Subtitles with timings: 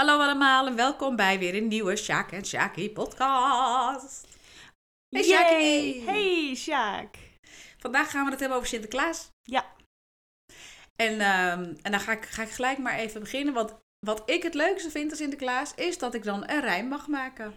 [0.00, 4.26] Hallo allemaal en welkom bij weer een nieuwe Sjaak en Sjaakie podcast.
[5.08, 6.02] Hey Sjaakie!
[6.02, 7.16] Hey Sjaak!
[7.78, 9.30] Vandaag gaan we het hebben over Sinterklaas.
[9.42, 9.74] Ja.
[10.96, 13.54] En, ehm, en dan ga ik, ga ik gelijk maar even beginnen.
[13.54, 17.06] Want wat ik het leukste vind aan Sinterklaas is dat ik dan een rijm mag
[17.06, 17.54] maken.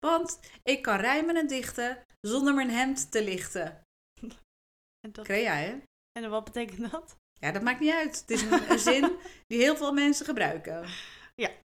[0.00, 3.82] Want ik kan rijmen en dichten zonder mijn hemd te lichten.
[5.00, 5.78] En, dat, Crea, hè?
[6.12, 7.16] en wat betekent dat?
[7.32, 8.20] Ja, dat maakt niet uit.
[8.20, 9.16] Het is een, een zin
[9.48, 10.88] die heel veel mensen gebruiken.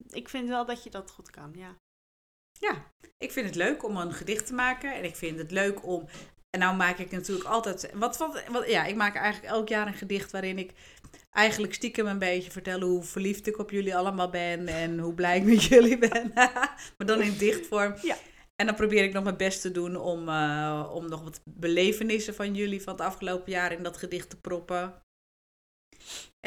[0.10, 1.78] Ik vind wel dat je dat goed kan, ja.
[2.60, 4.96] Ja, ik vind het leuk om een gedicht te maken.
[4.96, 6.08] En ik vind het leuk om.
[6.50, 7.92] En nou maak ik natuurlijk altijd.
[7.94, 10.72] Wat, wat, wat, ja, ik maak eigenlijk elk jaar een gedicht waarin ik
[11.32, 14.68] eigenlijk stiekem een beetje vertel hoe verliefd ik op jullie allemaal ben.
[14.68, 16.32] En hoe blij ik met jullie ben.
[16.98, 17.96] maar dan in dichtvorm.
[18.02, 18.18] Ja.
[18.56, 22.36] En dan probeer ik nog mijn best te doen om, eh, om nog wat belevenissen
[22.36, 25.05] van jullie van het afgelopen jaar in dat gedicht te proppen.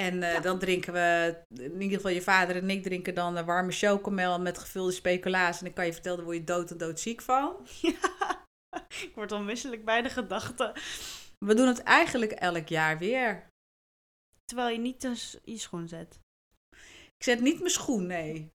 [0.00, 0.40] En eh, Ja.
[0.40, 4.40] dan drinken we, in ieder geval je vader en ik drinken dan een warme chocomel
[4.40, 5.58] met gevulde speculaas.
[5.58, 7.66] En dan kan je vertellen, daar word je dood en doodziek van.
[7.82, 7.98] ja.
[8.88, 10.74] Ik word onmisselijk bij de gedachte.
[11.38, 13.46] We doen het eigenlijk elk jaar weer.
[14.44, 16.18] Terwijl je niet dus je schoen zet.
[17.16, 18.50] Ik zet niet mijn schoen, nee.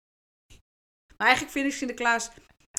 [1.16, 2.30] Maar eigenlijk vind ik Sinterklaas,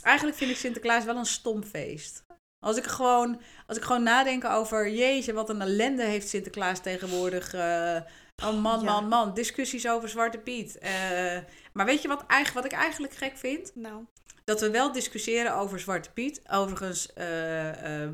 [0.01, 2.23] eigenlijk vind ik Sinterklaas wel een stom feest.
[2.65, 7.53] Als ik gewoon, als ik gewoon nadenk over, jeetje, wat een ellende heeft Sinterklaas tegenwoordig.
[7.53, 8.01] eh,
[8.43, 8.85] oh man, Ja.
[8.85, 9.33] man, man.
[9.33, 10.77] Discussies over Zwarte Piet.
[10.77, 11.37] Eh,
[11.73, 13.71] maar weet je wat, eigenlijk, wat ik eigenlijk gek vind?
[13.75, 14.05] Nou.
[14.45, 16.41] dat we wel discussiëren over Zwarte Piet.
[16.49, 18.09] Overigens eh, eh,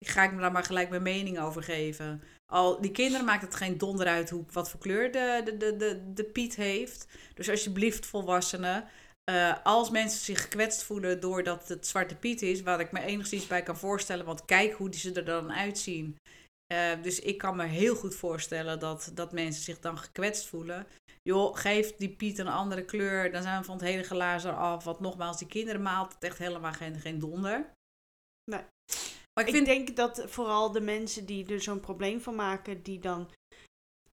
[0.00, 2.22] ga ik me daar maar gelijk mijn mening over geven.
[2.52, 5.76] Al die kinderen maakt het geen donder uit hoe, wat voor kleur de, de, de,
[5.76, 7.06] de, de Piet heeft.
[7.34, 8.84] Dus alsjeblieft, volwassenen.
[9.62, 13.62] als mensen zich gekwetst voelen doordat het Zwarte Piet is, wat ik me enigszins bij
[13.62, 16.16] kan voorstellen, want kijk hoe die ze er dan uitzien.
[16.70, 20.86] Eh, dus ik kan me heel goed voorstellen dat, dat mensen zich dan gekwetst voelen.
[21.22, 24.84] Joh, geef die Piet een andere kleur, dan zijn we van het hele glazen af.
[24.84, 27.72] Want nogmaals, die kinderen maalt het echt helemaal geen, geen donder.
[28.50, 28.60] Nee.
[29.32, 32.82] Maar ik Ik vind, denk dat vooral de mensen die er zo'n probleem van maken,
[32.82, 33.30] die dan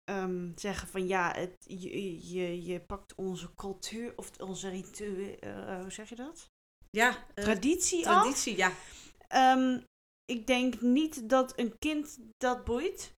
[0.04, 5.82] ehm, zeggen van ja, het, je, je, je pakt onze cultuur of onze ritueel, eh,
[5.82, 6.50] hoe zeg je dat?
[6.90, 8.22] ja, eh, Traditie af.
[8.22, 8.72] traditie, ja.
[9.28, 9.80] Ehm,
[10.26, 13.14] ik denk niet dat een kind dat boeit.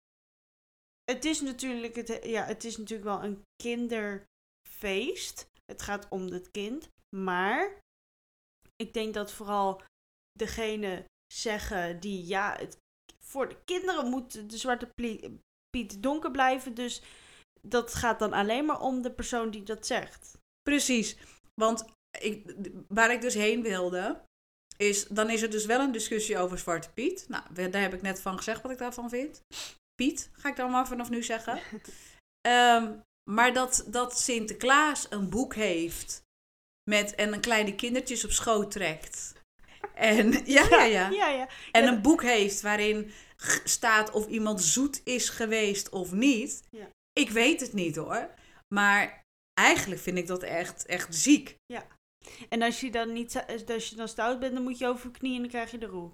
[1.05, 5.49] Het is natuurlijk, het, ja, het is natuurlijk wel een kinderfeest.
[5.65, 6.89] Het gaat om het kind.
[7.17, 7.81] Maar
[8.77, 9.83] ik denk dat vooral
[10.33, 12.78] degene zeggen die, ja, het,
[13.19, 14.91] voor de kinderen moet de zwarte
[15.71, 16.75] piet donker blijven.
[16.75, 17.03] Dus
[17.61, 20.38] dat gaat dan alleen maar om de persoon die dat zegt.
[20.62, 21.17] Precies.
[21.55, 21.84] Want
[22.21, 22.56] ik,
[22.88, 24.25] waar ik dus heen wilde,
[24.76, 27.25] is dan is er dus wel een discussie over Zwarte Piet.
[27.28, 29.42] Nou, daar heb ik net van gezegd wat ik daarvan vind.
[29.94, 31.60] Piet, ga ik dan maar vanaf nu zeggen.
[32.41, 32.92] Ehm,
[33.31, 36.22] maar dat, dat Sinterklaas een boek heeft
[36.91, 39.34] met, en een kleine kindertjes op schoot trekt.
[39.94, 41.10] En, ja, ja, ja.
[41.10, 41.48] ja, ja.
[41.72, 43.10] en Ja, een boek heeft waarin
[43.64, 46.62] staat of iemand zoet is geweest of niet.
[46.70, 46.88] Ja.
[47.12, 48.31] Ik weet het niet hoor.
[48.75, 51.56] Maar eigenlijk vind ik dat echt, echt ziek.
[52.48, 55.34] En als je dan niet, als je dan stout bent, dan moet je over knieën
[55.34, 56.10] en dan krijg je de roe.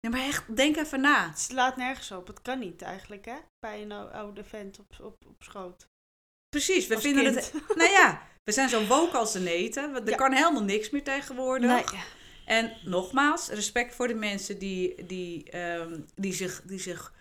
[0.00, 1.28] Ja, maar echt, denk even na.
[1.28, 2.26] Het slaat nergens op.
[2.26, 3.36] Het kan niet eigenlijk, hè?
[3.58, 5.88] Bij een ou- oude vent op, op, op schoot.
[6.48, 7.34] Precies, we Als vinden kind.
[7.36, 7.52] het.
[7.76, 9.94] Nou ja, we zijn zo woke als de neten.
[9.94, 10.16] Er Ja.
[10.16, 11.92] kan helemaal niks meer tegenwoordig.
[11.92, 12.02] Nee.
[12.44, 17.12] En nogmaals, respect voor de mensen die, die, ehm, die, zich, die zich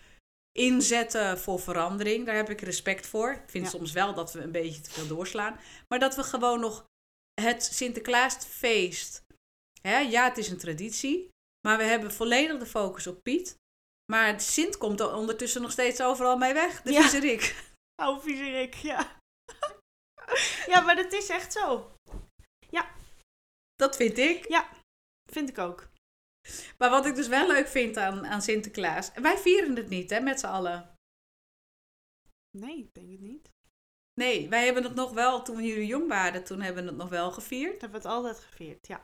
[0.52, 2.26] inzetten voor verandering.
[2.26, 3.32] Daar heb ik respect voor.
[3.32, 3.70] Ik vind Ja.
[3.70, 5.60] soms wel dat we een beetje te veel doorslaan.
[5.88, 6.86] Maar dat we gewoon nog
[7.42, 9.24] het Sinterklaasfeest.
[9.82, 11.30] Hè, ja, het is een traditie.
[11.68, 13.58] Maar we hebben volledig de focus op Piet.
[14.12, 16.82] Maar het Sint komt er ondertussen nog steeds overal mee weg.
[16.82, 17.02] De Ja.
[17.02, 17.56] viezerik.
[18.02, 19.20] Oude viezerik, ja.
[20.72, 21.94] ja, maar dat is echt zo.
[23.76, 24.46] Dat vind ik.
[25.32, 25.88] Vind ik ook.
[26.78, 29.12] Maar wat ik dus wel leuk vind aan, aan Sinterklaas.
[29.14, 30.96] Wij vieren het niet, hè, met z'n allen.
[32.58, 33.50] Nee, ik denk het niet.
[34.16, 37.10] Nee, wij hebben het nog wel, toen jullie jong waren, toen hebben we het nog
[37.10, 37.82] wel gevierd.
[37.82, 39.02] Hebben we het altijd gevierd, ja.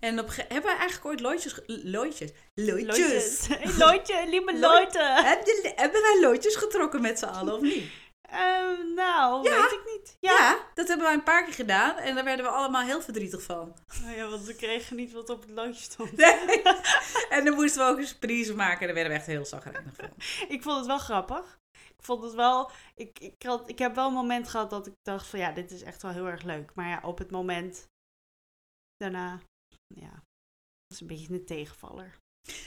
[0.00, 1.60] En op, hebben we eigenlijk ooit loodjes...
[1.66, 2.30] Loodjes?
[2.54, 3.48] Loodjes.
[3.78, 5.02] Loodje, lieve Lood- Loodje.
[5.02, 7.84] Heb je- hebben wij loodjes getrokken met z'n allen, of niet?
[8.30, 9.60] Ehm, nou, Ja.
[9.62, 10.16] weet ik niet.
[10.20, 10.30] Ja.
[10.38, 10.58] Ja.
[10.74, 11.96] dat hebben wij een paar keer gedaan.
[11.96, 13.74] En daar werden we allemaal heel verdrietig van.
[14.04, 16.16] Oh ja, want we kregen niet wat op het loodje stond.
[16.16, 16.62] Nee.
[17.28, 18.86] en dan moesten we ook een surprise maken.
[18.86, 20.08] Daar werden we echt heel zagrijnig van.
[20.48, 21.58] Ik vond het wel grappig.
[22.04, 22.70] Ik vond het wel...
[22.94, 25.70] Ik, ik, had, ik heb wel een moment gehad dat ik dacht van ja, dit
[25.70, 26.74] is echt wel heel erg leuk.
[26.74, 27.86] Maar ja, op het moment
[28.96, 29.40] daarna,
[29.94, 32.18] ja, dat is een beetje een tegenvaller.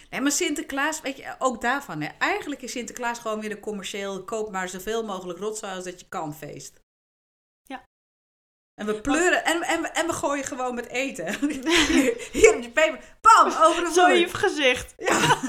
[0.10, 2.02] Nee, maar Sinterklaas, weet je, ook daarvan.
[2.02, 2.08] Hè.
[2.18, 6.08] Eigenlijk is Sinterklaas gewoon weer een commercieel koop maar zoveel mogelijk rotzooi als dat je
[6.08, 6.80] kan feest.
[7.64, 7.84] Ja.
[8.74, 11.40] En we pleuren en, en, we- en we gooien gewoon met eten.
[11.94, 13.18] Hier, hier op je peper.
[13.22, 14.10] Bam, over de Zo vloer.
[14.16, 14.94] in je gezicht.
[14.98, 15.42] Ja.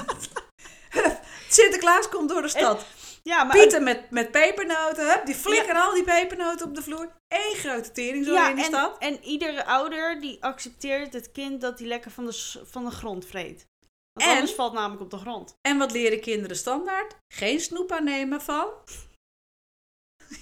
[1.49, 2.85] Sinterklaas komt door de stad.
[3.29, 5.07] Ja, maar Pieten met, met pepernoten.
[5.09, 7.11] Hup, die flikkeren al die pepernoten op de vloer.
[7.27, 8.97] Eén grote tering zo ja, in de en, stad.
[8.97, 13.25] en iedere ouder die accepteert het kind dat hij lekker van de, van de grond
[13.25, 13.67] vreet.
[14.13, 15.57] Want En- anders valt namelijk op de grond.
[15.61, 17.15] En wat leren kinderen standaard?
[17.33, 18.67] Geen snoep aannemen van...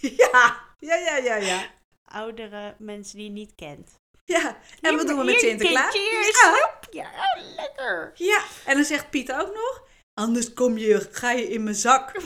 [0.02, 1.66] Ja, ja, ja, ja, ja.
[2.06, 3.96] Oudere mensen die je niet kent.
[4.26, 5.94] Ja, en wat doen we met Sinterklaas?
[5.94, 6.94] kindje, snoep.
[6.94, 8.12] Ja, oh, lekker.
[8.16, 9.87] Ja, en dan zegt Piet ook nog...
[10.18, 12.12] Anders kom je, ga je in mijn zak.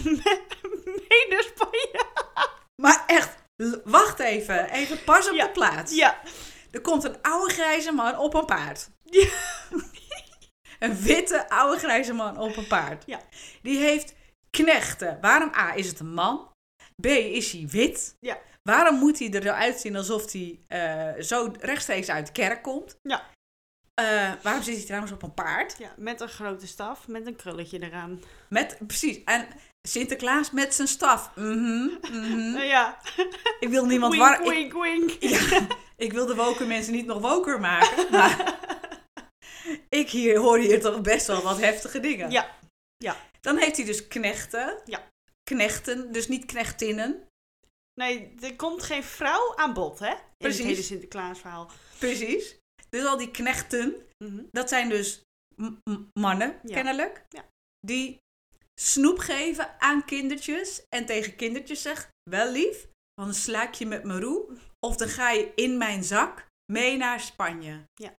[1.10, 2.06] Nee, naar Spanje.
[2.76, 3.36] Maar echt,
[3.84, 4.70] wacht even.
[4.70, 5.46] Even pas op Ja.
[5.46, 5.96] de plaats.
[5.96, 6.22] Ja.
[6.72, 8.90] Er komt een oude grijze man op een paard.
[9.04, 9.28] Ja.
[10.80, 13.04] Een witte oude grijze man op een paard.
[13.06, 13.20] Ja.
[13.62, 14.14] Die heeft
[14.50, 15.18] knechten.
[15.22, 16.52] Waarom A, is het een man?
[17.02, 18.16] B, is hij wit?
[18.20, 18.38] Ja.
[18.64, 22.98] Waarom moet hij eruit zien alsof hij eh, zo rechtstreeks uit de kerk komt?
[23.02, 23.26] Ja.
[24.02, 25.76] Eh, waarom zit hij trouwens op een paard?
[25.78, 28.22] ja, met een grote staf, met een krulletje eraan.
[28.50, 29.24] Met, precies.
[29.24, 29.48] En
[29.88, 31.32] Sinterklaas met zijn staf.
[31.36, 32.52] Mhm, mhm.
[32.52, 32.98] Nou ja,
[33.60, 34.54] Ik wil niemand wink, war...
[34.58, 35.10] ik- wink.
[35.20, 35.68] Ja,
[35.98, 38.60] ik wil de woke mensen niet nog woker maken, maar
[39.90, 42.32] ik hier, hoor hier toch best wel wat heftige dingen.
[42.32, 42.56] Ja.
[42.98, 43.16] Ja.
[43.42, 44.82] Dan heeft hij dus knechten.
[44.86, 45.08] Ja.
[45.44, 47.28] Knechten, dus niet knechtinnen.
[47.94, 50.10] Nee, er komt geen vrouw aan bod, hè?
[50.10, 50.58] In Precies.
[50.60, 51.72] het hele Sinterklaasverhaal.
[51.98, 52.56] Precies.
[52.96, 54.44] Dus al die knechten, Mhm.
[54.52, 55.22] dat zijn dus
[55.56, 56.74] m- m- mannen, Ja.
[56.76, 57.26] kennelijk.
[57.30, 57.46] Ja.
[57.80, 58.20] Die
[58.82, 64.04] snoep geven aan kindertjes en tegen kindertjes zeggen, wel lief, dan sla ik je met
[64.04, 64.58] mijn roe.
[64.80, 67.84] Of dan ga je in mijn zak mee naar Spanje.
[67.94, 68.16] Ja.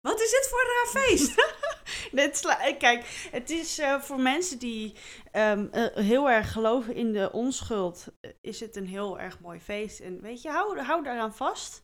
[0.00, 1.34] Wat is dit voor een raar feest?
[2.12, 4.94] Dit sla- eh, kijk, het is eh, voor mensen die
[5.32, 8.06] ehm, eh, heel erg geloven in de onschuld,
[8.40, 10.00] is het een heel erg mooi feest.
[10.00, 11.82] En weet je, hou, hou daaraan vast.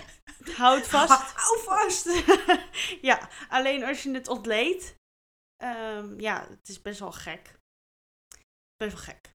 [0.56, 1.32] Houd vast.
[1.42, 2.08] Hou vast!
[3.10, 4.94] ja, alleen als je het ontleedt,
[5.56, 7.58] ehm, ja, het is best wel gek.
[8.76, 9.30] Best wel gek.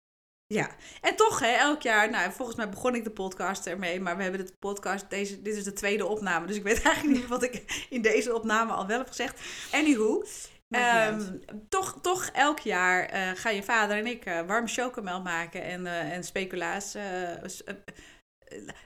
[0.47, 4.17] Ja, en toch, hè, elk jaar, nou, volgens mij begon ik de podcast ermee, maar
[4.17, 7.27] we hebben de podcast, deze, dit is de tweede opname, dus ik weet eigenlijk niet
[7.27, 9.41] wat ik in deze opname al wel heb gezegd.
[9.71, 10.23] Anywho,
[10.69, 11.37] ehm,
[11.69, 15.87] toch, toch elk jaar eh gaan je vader en ik eh warme chocomel maken en,
[15.87, 16.95] eh, en speculaas.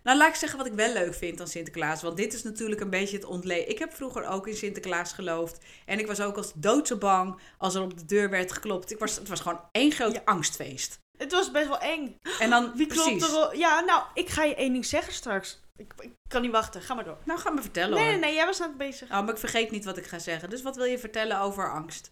[0.03, 2.01] Nou, laat ik zeggen wat ik wel leuk vind aan Sinterklaas.
[2.01, 3.69] Want dit is natuurlijk een beetje het ontleen.
[3.69, 5.65] Ik heb vroeger ook in Sinterklaas geloofd.
[5.85, 8.91] En ik was ook als doodse bang als er op de deur werd geklopt.
[8.91, 10.21] Ik was, het was gewoon één groot Ja.
[10.25, 10.99] angstfeest.
[11.17, 12.17] Het was best wel eng.
[12.39, 13.57] En dan, Wie klopt er?
[13.57, 15.59] Ja, nou, ik ga je één ding zeggen straks.
[15.75, 16.81] Ik, ik kan niet wachten.
[16.81, 17.17] Ga maar door.
[17.25, 18.11] Nou, ga me vertellen Nee, hoor.
[18.11, 19.09] nee, nee, jij was aan het bezig.
[19.11, 20.49] Oh, maar ik vergeet niet wat ik ga zeggen.
[20.49, 22.11] Dus wat wil je vertellen over angst?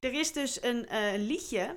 [0.00, 1.76] Er is dus een eh, liedje.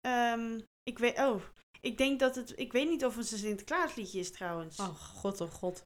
[0.00, 1.42] Ehm, ik weet, oh,
[1.80, 4.78] ik denk dat het, ik weet niet of het een Sinterklaasliedje is trouwens.
[4.80, 5.84] Oh, god, oh god.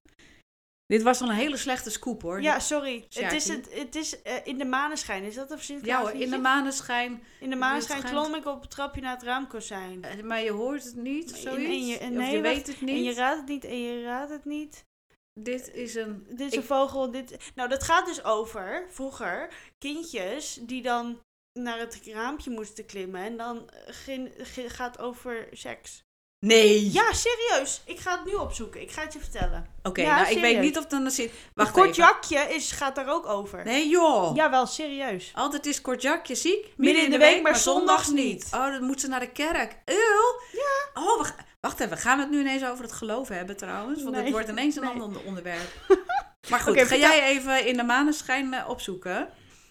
[0.86, 2.42] Dit was al een hele slechte scoop hoor.
[2.42, 3.06] ja, sorry.
[3.10, 5.22] Het is, het, het is eh, in de maneschijn.
[5.24, 7.22] Is dat een Ja Sinterklaas hoor, in de maneschijn.
[7.40, 10.04] In de maneschijn klom ik op het trapje naar het raamkozijn.
[10.04, 11.64] eh, Maar je hoort het niet of zoiets?
[11.70, 12.94] en je- en of nee, je wacht, weet het niet.
[12.96, 14.84] En je raadt het niet en je raadt het niet.
[15.40, 16.26] Dit is een...
[16.28, 17.10] Dit is Ik- een vogel.
[17.10, 17.36] Dit...
[17.54, 21.18] Nou, dat gaat dus over, vroeger, kindjes die dan
[21.52, 23.22] naar het raampje moesten klimmen.
[23.22, 26.04] En dan ging, ging- gaat over seks.
[26.46, 26.92] Nee!
[26.92, 27.82] Ja, serieus.
[27.84, 28.80] Ik ga het nu opzoeken.
[28.80, 29.66] Ik ga het je vertellen.
[29.82, 31.32] Oké, Ja, nou ik weet niet of dan er zit...
[31.54, 33.64] Wacht jakje is, gaat daar ook over.
[33.64, 34.36] Nee joh!
[34.36, 35.30] Jawel, serieus.
[35.34, 36.66] Altijd is kort jakje ziek.
[36.76, 38.48] Midden in de week, maar zondags niet.
[38.54, 39.76] Oh, dan moet ze naar de kerk.
[39.84, 40.40] Eeuw!
[40.52, 41.02] Ja.
[41.02, 41.96] Oh, we wacht even.
[41.96, 44.02] Gaan we het nu ineens over het geloof hebben trouwens?
[44.02, 45.00] Want het wordt ineens een Nee.
[45.02, 45.70] ander onderwerp.
[46.50, 49.28] Maar goed, ga jij even in de maneschijn eh, opzoeken.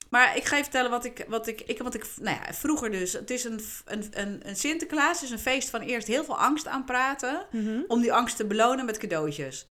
[0.09, 2.91] Maar ik ga je vertellen wat ik, wat ik, ik, wat ik, nou ja, vroeger
[2.91, 3.13] dus.
[3.13, 6.67] Het is een, een, een, een Sinterklaas, is een feest van eerst heel veel angst
[6.67, 7.47] aanpraten.
[7.87, 9.65] Om die angst te belonen met cadeautjes.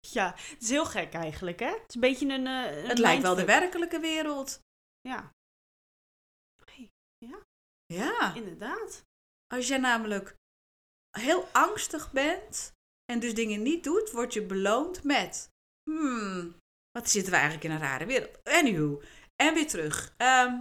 [0.00, 1.66] Ja, het is heel gek eigenlijk, hè?
[1.70, 2.46] Het is een beetje een.
[2.46, 4.58] eh, een Het lijkt wel de werkelijke wereld.
[5.00, 5.30] Ja,
[7.86, 8.34] Ja.
[8.34, 9.04] inderdaad.
[9.54, 10.34] Als je namelijk
[11.18, 12.72] heel angstig bent
[13.12, 15.48] en dus dingen niet doet, word je beloond met.
[15.90, 16.56] Hmm,
[16.90, 18.38] wat zitten we eigenlijk in een rare wereld?
[18.44, 19.02] Anywho,
[19.36, 20.14] en weer terug.
[20.16, 20.52] Ehm,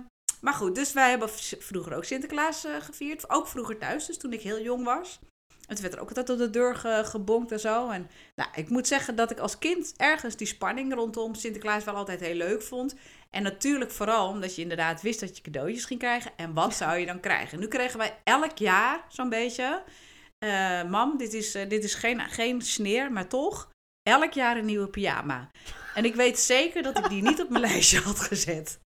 [0.41, 3.29] maar goed, dus wij hebben vroeger ook Sinterklaas eh, gevierd.
[3.29, 5.19] Ook vroeger thuis, dus toen ik heel jong was.
[5.67, 7.89] En toen werd er ook altijd op de deur ge- gebonkt en zo.
[7.89, 11.95] En nou, ik moet zeggen dat ik als kind ergens die spanning rondom Sinterklaas wel
[11.95, 12.95] altijd heel leuk vond.
[13.29, 16.31] En natuurlijk vooral omdat je inderdaad wist dat je cadeautjes ging krijgen.
[16.37, 17.59] En wat zou je dan krijgen?
[17.59, 19.83] Nu kregen wij elk jaar zo'n beetje.
[20.39, 23.69] eh, mam, dit is, eh, dit is geen, geen sneer, maar toch.
[24.09, 25.49] Elk jaar een nieuwe pyjama.
[25.93, 28.79] En ik weet zeker dat ik die niet op mijn lijstje had gezet.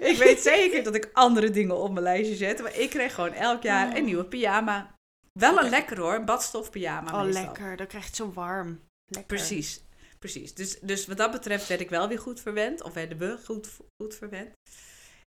[0.00, 2.62] ik weet zeker dat ik andere dingen op mijn lijstje zet.
[2.62, 4.94] Maar ik kreeg gewoon elk jaar een nieuwe pyjama.
[5.38, 7.44] Wel een lekker hoor, een badstof pyjama Oh, meestal.
[7.44, 7.76] lekker.
[7.76, 8.80] Dan krijg je het zo warm.
[9.04, 9.36] Lekker.
[9.36, 9.80] Precies,
[10.18, 10.54] precies.
[10.54, 12.82] Dus, dus wat dat betreft werd ik wel weer goed verwend.
[12.82, 13.68] Of werden we goed,
[14.02, 14.52] goed verwend.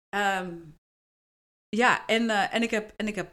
[0.08, 0.56] Ehm,
[1.68, 3.32] ja, en, eh, en ik heb, en ik heb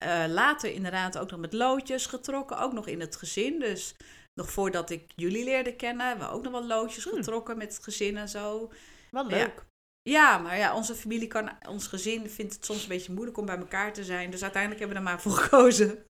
[0.00, 2.58] eh, later inderdaad ook nog met loodjes getrokken.
[2.58, 3.58] Ook nog in het gezin.
[3.58, 3.94] Dus
[4.34, 7.14] nog voordat ik jullie leerde kennen, hebben we ook nog wel loodjes Hmm.
[7.16, 8.72] getrokken met het gezin en zo.
[9.10, 9.22] Ja.
[9.22, 9.64] leuk.
[10.02, 13.46] Ja, maar ja, onze familie kan, ons gezin vindt het soms een beetje moeilijk om
[13.46, 14.30] bij elkaar te zijn.
[14.30, 16.04] Dus uiteindelijk hebben we er maar voor gekozen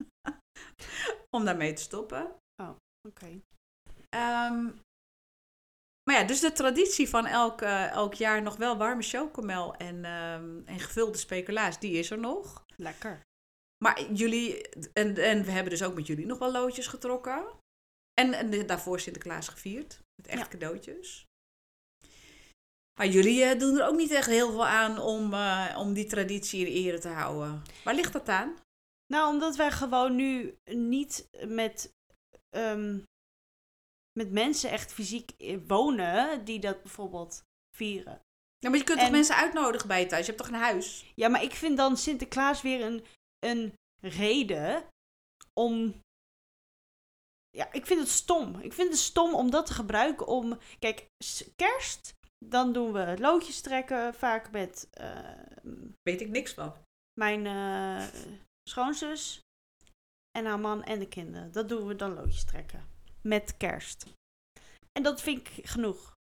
[1.30, 2.34] om daarmee te stoppen.
[3.08, 3.40] Oké.
[4.08, 4.64] Ehm,
[6.04, 10.04] maar ja, dus de traditie van elk, eh, elk jaar nog wel warme chocomel en,
[10.04, 12.64] ehm, en gevulde speculaas, die is er nog.
[12.76, 13.25] Lekker.
[13.84, 17.46] Maar jullie, en, en we hebben dus ook met jullie nog wel loodjes getrokken.
[18.20, 20.48] En, en daarvoor Sinterklaas gevierd, met echt Ja.
[20.48, 21.24] cadeautjes.
[22.98, 26.06] Maar jullie eh, doen er ook niet echt heel veel aan om, eh, om die
[26.06, 27.62] traditie in ere te houden.
[27.84, 28.56] Waar ligt dat aan?
[29.06, 31.92] Nou, omdat wij gewoon nu niet met,
[32.48, 32.98] ehm,
[34.18, 37.42] met mensen echt fysiek eh, wonen die dat bijvoorbeeld
[37.76, 38.20] vieren.
[38.58, 40.26] Ja, maar je kunt En- toch mensen uitnodigen bij je thuis?
[40.26, 41.12] Je hebt toch een huis?
[41.14, 43.04] Ja, maar ik vind dan Sinterklaas weer een,
[43.46, 44.84] een reden
[45.52, 46.00] om.
[47.50, 48.60] Ja, ik vind het stom.
[48.60, 50.58] Ik vind het stom om dat te gebruiken om.
[50.78, 51.06] Kijk,
[51.56, 55.42] kerst, dan doen we loodjes trekken, vaak met eh,
[56.02, 56.74] Weet ik niks van.
[57.20, 58.08] mijn eh,
[58.68, 59.40] schoonzus
[60.38, 61.52] en haar man en de kinderen.
[61.52, 62.88] Dat doen we dan loodjes trekken.
[63.22, 64.06] Met kerst.
[64.92, 66.14] En dat vind ik genoeg.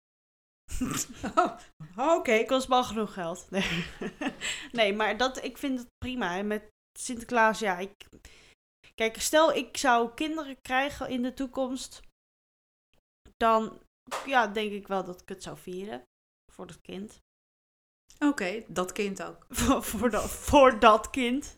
[1.98, 2.46] Oh, Oké.
[2.46, 3.50] kost wel genoeg geld.
[3.52, 3.86] Nee,
[4.72, 6.38] nee maar dat, ik vind het prima.
[6.38, 8.08] En met Sinterklaas, ja, ik...
[8.96, 12.02] Kijk, stel ik zou kinderen krijgen in de toekomst,
[13.38, 13.82] dan
[14.26, 16.04] ja, denk ik wel dat ik het zou vieren.
[16.52, 17.20] Voor dat kind.
[18.20, 19.46] Oké, dat kind ook.
[19.50, 21.56] voor, voor, dat, voor dat kind.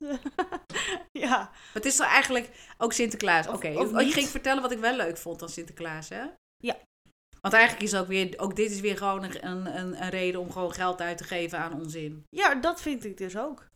[1.25, 1.37] ja.
[1.37, 3.47] Maar het is toch eigenlijk ook Sinterklaas?
[3.47, 6.25] Oké, of oh, je ging vertellen wat ik wel leuk vond aan Sinterklaas, hè?
[6.57, 6.77] Ja.
[7.41, 10.51] Want eigenlijk is ook weer, ook dit is weer gewoon een, een, een reden om
[10.51, 12.23] gewoon geld uit te geven aan onzin.
[12.29, 13.67] ja, dat vind ik dus ook.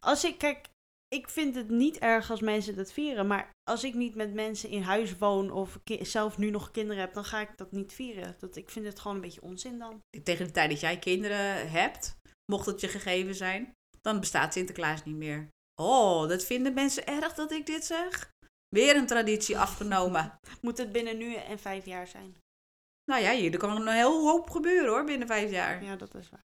[0.00, 0.68] Als ik, kijk,
[1.14, 3.26] ik vind het niet erg als mensen dat vieren.
[3.26, 7.14] Maar als ik niet met mensen in huis woon of zelf nu nog kinderen heb,
[7.14, 8.36] dan ga ik dat niet vieren.
[8.38, 10.00] Dat, ik vind het gewoon een beetje onzin dan.
[10.22, 12.16] Tegen de tijd dat jij kinderen hebt,
[12.52, 15.48] mocht het je gegeven zijn, dan bestaat Sinterklaas niet meer.
[15.80, 18.30] Oh, dat vinden mensen erg dat ik dit zeg?
[18.68, 20.38] Weer een traditie afgenomen.
[20.60, 22.36] Moet het binnen nu en vijf jaar zijn?
[23.04, 25.84] Nou ja, hier er kan een heel hoop gebeuren hoor, binnen vijf jaar.
[25.84, 26.44] Ja, dat is waar.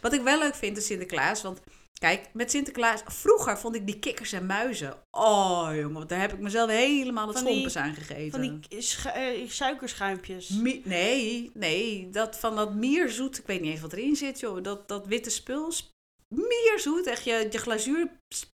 [0.00, 1.42] Wat ik wel leuk vind is Sinterklaas.
[1.42, 1.60] Want
[2.00, 3.02] kijk, met Sinterklaas.
[3.06, 5.02] Vroeger vond ik die kikkers en muizen.
[5.10, 8.30] Oh jongen, want daar heb ik mezelf helemaal het schompers aan gegeven.
[8.30, 8.78] Van die
[9.12, 10.48] eh, suikerschuimpjes.
[10.48, 13.38] Mi- nee, nee, dat van dat mierzoet.
[13.38, 14.62] Ik weet niet eens wat erin zit, joh.
[14.62, 15.72] Dat, dat witte spul.
[15.72, 15.90] sp-
[16.28, 18.10] Mierzoet, echt je, je glazuur.
[18.34, 18.50] sp-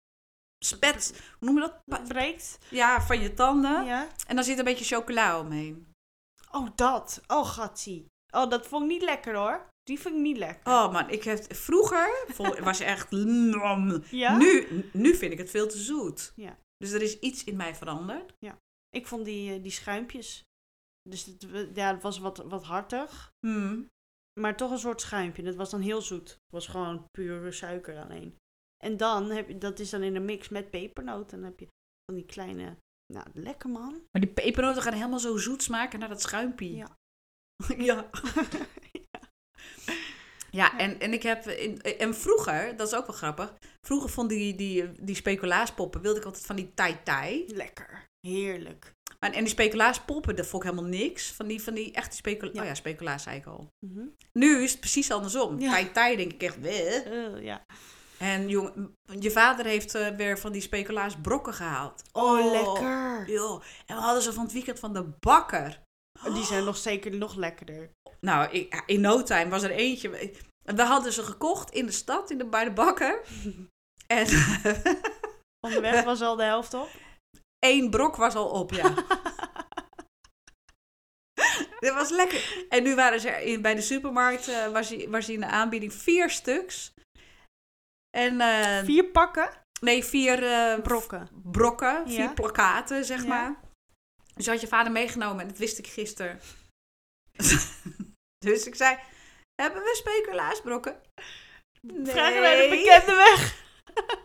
[0.65, 2.09] Spet, hoe noem je dat?
[2.09, 2.59] Breekt.
[2.71, 3.85] Ja, van je tanden.
[3.85, 4.09] Ja.
[4.27, 5.93] En dan zit een beetje chocola omheen.
[6.53, 7.21] Oh, dat.
[7.27, 8.07] Oh, gatsie.
[8.31, 9.67] Oh, dat vond ik niet lekker hoor.
[9.85, 10.73] Die vond ik niet lekker.
[10.73, 12.27] Oh man, ik heb vroeger
[12.63, 13.11] was echt.
[14.11, 14.37] Ja?
[14.37, 16.33] Nu, nu vind ik het veel te zoet.
[16.37, 16.59] Ja.
[16.77, 18.35] Dus er is iets in mij veranderd.
[18.91, 20.45] Ik vond die, eh, die schuimpjes.
[21.09, 23.33] Dus het, ja, het was wat, wat hartig.
[23.47, 23.91] Hmm.
[24.41, 25.43] Maar toch een soort schuimpje.
[25.43, 26.29] Het was dan heel zoet.
[26.29, 28.39] Het was gewoon pure suiker alleen.
[28.85, 31.41] En dan heb je, dat is dan in een mix met pepernoten.
[31.41, 31.69] Dan heb je
[32.05, 32.77] van die kleine,
[33.13, 33.93] nou, lekker man.
[33.93, 36.75] Maar die pepernoten gaan helemaal zo zoet smaken naar dat schuimpje.
[36.75, 36.99] Ja.
[37.77, 38.11] ja.
[40.55, 41.47] Ja, en, en ik heb.
[41.47, 43.55] In, en vroeger, dat is ook wel grappig.
[43.81, 47.45] Vroeger vond die, die, die speculaaspoppen, wilde ik altijd van die tai-tai.
[47.47, 48.09] Lekker.
[48.21, 48.95] Heerlijk.
[49.21, 51.33] Maar, en die speculaaspoppen, dat vond ik helemaal niks.
[51.33, 52.61] Van die, van die echte specula Ja.
[52.61, 53.69] Oh ja, speculaas zei ik al.
[53.87, 54.05] Mhm.
[54.33, 55.61] Nu is het precies andersom.
[55.61, 55.73] Ja.
[55.73, 57.07] Tai-tai denk ik echt, weh.
[57.07, 57.65] Eh, ja.
[58.19, 62.03] En jong, je vader heeft eh, weer van die speculaas brokken gehaald.
[62.13, 63.31] Oh, lekker.
[63.31, 63.63] Joh.
[63.87, 65.83] En we hadden ze van het weekend van de bakker.
[66.33, 67.91] Die zijn nog zeker nog lekkerder.
[68.21, 70.33] Nou, ik, in no time was er eentje.
[70.63, 73.21] We hadden ze gekocht in de stad, in de, bij de bakker.
[74.07, 74.27] En
[75.67, 76.89] Onderweg was al de helft op.
[77.59, 78.95] één brok was al op, ja.
[81.81, 82.67] Dat was lekker.
[82.69, 85.47] En nu waren ze in, bij de supermarkt, eh, was, hij, was hij in de
[85.47, 86.93] aanbieding vier stuks.
[88.17, 89.51] En, eh, Vier pakken
[89.81, 91.29] nee, vier eh, brokken.
[91.43, 92.33] brokken, vier Ja.
[92.33, 93.29] plakkaten, zeg Ja.
[93.29, 93.61] maar.
[94.35, 96.41] Dus had je vader meegenomen en dat wist ik gisteren.
[98.47, 98.99] dus ik zei,
[99.63, 101.01] hebben we speculaasbrokken?
[102.03, 103.63] Vragen naar de bekende weg.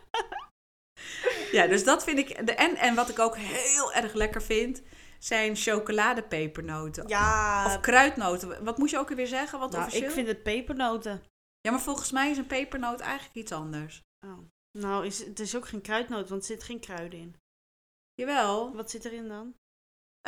[1.52, 2.46] Ja, dus dat vind ik.
[2.46, 4.82] De, en, en wat ik ook heel erg lekker vind,
[5.20, 7.08] zijn chocoladepepernoten.
[7.08, 8.64] Ja, Of kruidnoten.
[8.64, 9.60] Wat moet je ook weer zeggen?
[9.60, 10.08] Wat nou, officieel?
[10.08, 11.24] ik vind het pepernoten.
[11.62, 14.02] Ja, maar volgens mij is een pepernoot eigenlijk iets anders.
[14.26, 14.38] Oh.
[14.80, 17.36] Nou, is, het is ook geen kruidnoot, want er zit geen kruiden in.
[18.14, 19.54] Jawel, Wat zit erin dan?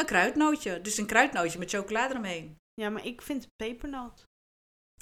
[0.01, 0.81] Een kruidnootje.
[0.81, 2.57] Dus een kruidnootje met chocolade eromheen.
[2.73, 4.23] Ja, maar ik vind pepernoot.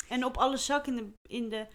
[0.08, 1.68] En op alle zak in de, in de,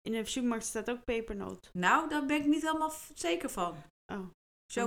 [0.00, 1.70] in de supermarkt staat ook pepernoot.
[1.72, 3.76] Nou, daar ben ik niet helemaal zeker van.
[4.12, 4.26] Oh.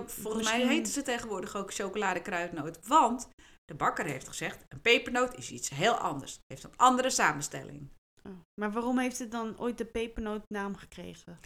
[0.05, 2.87] Volgens mij heten ze tegenwoordig ook chocoladekruidnoot.
[2.87, 3.29] Want
[3.65, 6.33] de bakker heeft gezegd, een pepernoot is iets heel anders.
[6.33, 7.89] Het heeft een andere samenstelling.
[8.23, 8.39] Oh.
[8.61, 11.39] Maar waarom heeft het dan ooit de pepernoot naam gekregen?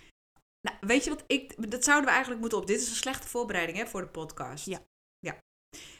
[0.61, 1.71] Nou, weet je wat ik...
[1.71, 2.67] Dat zouden we eigenlijk moeten op.
[2.67, 4.65] Dit is een slechte voorbereiding hè, voor de podcast.
[4.65, 4.79] Ja.
[5.19, 5.37] Ja.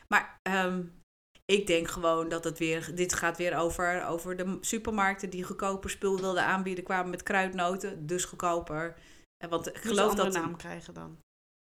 [0.07, 0.83] Maar ehm,
[1.45, 2.95] ik denk gewoon dat het weer...
[2.95, 6.83] Dit gaat weer over, over de supermarkten die goedkoper spul wilden aanbieden.
[6.83, 8.95] Kwamen met kruidnoten, dus goedkoper.
[9.43, 10.33] En Want ik geloof dat...
[10.33, 11.17] naam krijgen dan.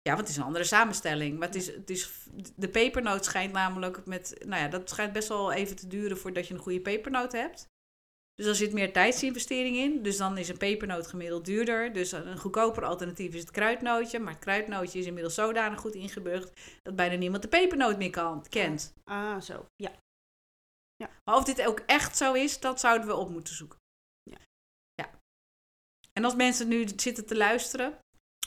[0.02, 1.38] Ja, want het is een andere samenstelling.
[1.38, 4.42] Maar het is, het is, de pepernoot schijnt namelijk met...
[4.47, 7.71] Nou ja, dat schijnt best wel even te duren voordat je een goede pepernoot hebt.
[8.35, 10.03] Dus daar zit meer tijdsinvestering in.
[10.03, 11.93] Dus dan is een pepernoot gemiddeld duurder.
[11.93, 14.19] Dus een goedkoper alternatief is het kruidnootje.
[14.19, 16.61] Maar het kruidnootje is inmiddels zodanig goed ingeburgd...
[16.83, 18.95] dat bijna niemand de pepernoot meer kan, kent.
[19.05, 19.67] Ah, zo.
[19.77, 19.93] Ja.
[21.25, 23.79] Maar of dit ook echt zo is, dat zouden we op moeten zoeken.
[24.31, 24.39] Ja.
[24.95, 25.11] ja.
[26.12, 27.99] En als mensen nu zitten te luisteren,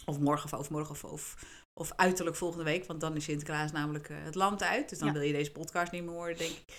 [0.06, 1.36] of morgen of overmorgen of, of,
[1.74, 4.90] of uiterlijk volgende week, want dan is Sinterklaas namelijk eh, het land uit.
[4.90, 5.14] Dus dan Ja.
[5.14, 6.74] wil je deze podcast niet meer horen, denk ik.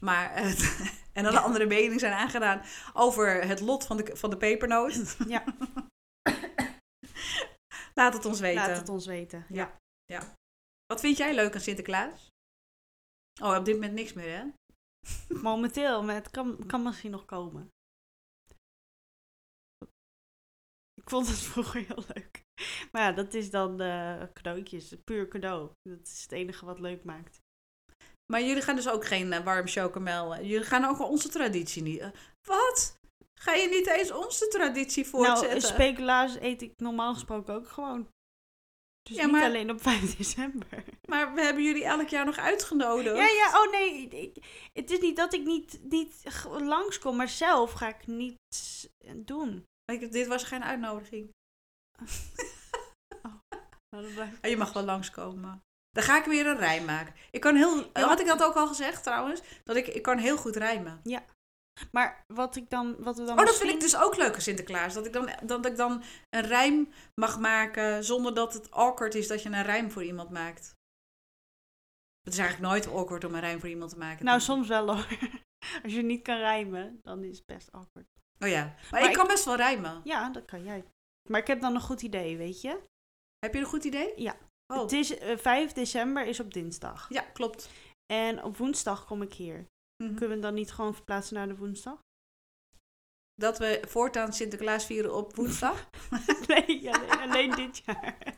[0.00, 0.52] Maar, eh,
[1.18, 5.16] en dan andere meningen zijn aangedaan over het lot van de, van de pepernoot.
[5.34, 5.44] Ja.
[7.94, 8.66] Laat het ons weten.
[8.66, 9.46] Laat het ons weten.
[9.48, 9.78] Ja.
[10.86, 12.28] Wat vind jij leuk aan Sinterklaas?
[13.42, 14.44] Oh, op dit moment niks meer, hè?
[15.42, 17.70] Momenteel, maar het kan, kan misschien nog komen.
[20.94, 22.42] Ik vond het vroeger heel leuk.
[22.92, 24.94] Maar ja, dat is dan eh cadeautjes.
[25.04, 25.72] Puur cadeau.
[25.82, 27.40] Dat is het enige wat leuk maakt.
[28.32, 30.34] Maar jullie gaan dus ook geen eh, warm chocomel.
[30.34, 31.98] eh, Jullie gaan ook onze traditie niet.
[32.00, 32.08] eh,
[32.48, 32.96] wat?
[33.40, 35.62] Ga je niet eens onze traditie Nou, voortzetten?
[35.68, 38.08] speculaas eet ik normaal gesproken ook gewoon.
[39.02, 40.84] Dus Ja, niet maar- alleen op 5 december.
[41.08, 43.16] maar we hebben jullie elk jaar nog uitgenodigd.
[43.16, 44.08] Ja, ja, oh nee.
[44.08, 46.22] Ik, het is niet dat ik niet, niet
[46.58, 49.64] langskom, maar zelf ga ik niets doen.
[49.92, 51.30] Ik- dit was geen uitnodiging.
[53.90, 55.62] Nou, dat blijft- Ah, Je mag wel langskomen.
[55.90, 57.14] Dan ga ik weer een rijm maken.
[57.30, 58.00] Ik kan heel, Ja.
[58.06, 59.42] had ik dat ook al gezegd trouwens?
[59.64, 61.02] Dat ik, ik kan heel goed rijmen.
[61.92, 63.68] Maar wat ik dan, wat we dan Oh, dat misschien...
[63.68, 64.94] vind ik dus ook leuk aan Sinterklaas.
[64.94, 69.26] Dat ik, dan, dat ik dan een rijm mag maken zonder dat het awkward is
[69.28, 70.74] dat je een rijm voor iemand maakt.
[72.22, 74.24] Het is eigenlijk nooit awkward om een rijm voor iemand te maken.
[74.24, 75.06] Nou, soms wel hoor.
[75.82, 78.06] Als je niet kan rijmen, dan is het best awkward.
[78.38, 80.00] Oh ja, maar, Maar ik ik- kan best wel rijmen.
[80.04, 80.84] Ja, dat kan jij.
[81.28, 82.82] Maar ik heb dan een goed idee, weet je?
[83.38, 84.12] Heb je een goed idee?
[84.20, 84.36] Ja.
[84.74, 87.08] Oh, Het is, eh, 5 december is op dinsdag.
[87.08, 87.70] ja, klopt.
[88.12, 89.66] En op woensdag kom ik hier.
[90.02, 90.14] Mhm.
[90.14, 91.98] Kunnen we dan niet gewoon verplaatsen naar de woensdag?
[93.34, 95.88] Dat we voortaan Sinterklaas vieren op woensdag.
[96.48, 98.36] nee, alleen, alleen dit jaar.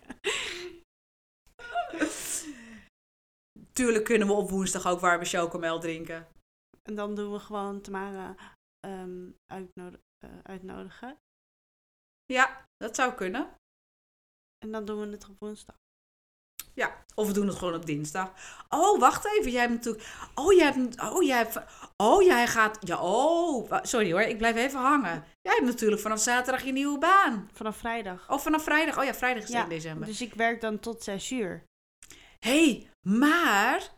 [3.72, 6.28] Tuurlijk kunnen we op woensdag ook warme chocomel drinken.
[6.82, 8.36] En dan doen we gewoon Tamara
[8.80, 11.18] ehm, eh, uitnodigen.
[12.26, 13.54] Ja, dat zou kunnen.
[14.58, 15.79] En dan doen we het op woensdag.
[16.74, 18.32] Ja, of we doen het gewoon op dinsdag.
[18.68, 19.50] Oh, wacht even.
[19.50, 20.04] Jij hebt natuurlijk.
[20.34, 21.00] Oh, jij hebt.
[21.02, 21.58] Oh, jij hebt.
[21.96, 22.78] Oh, jij gaat.
[22.80, 23.72] Ja, oh.
[23.82, 25.24] Sorry hoor, ik blijf even hangen.
[25.42, 27.50] Jij hebt natuurlijk vanaf zaterdag je nieuwe baan.
[27.52, 28.30] Vanaf vrijdag.
[28.30, 28.98] Of vanaf vrijdag.
[28.98, 30.06] Oh ja, vrijdag is Ja, 1 december.
[30.06, 31.64] Dus ik werk dan tot 6 uur.
[32.38, 33.90] hey, maar.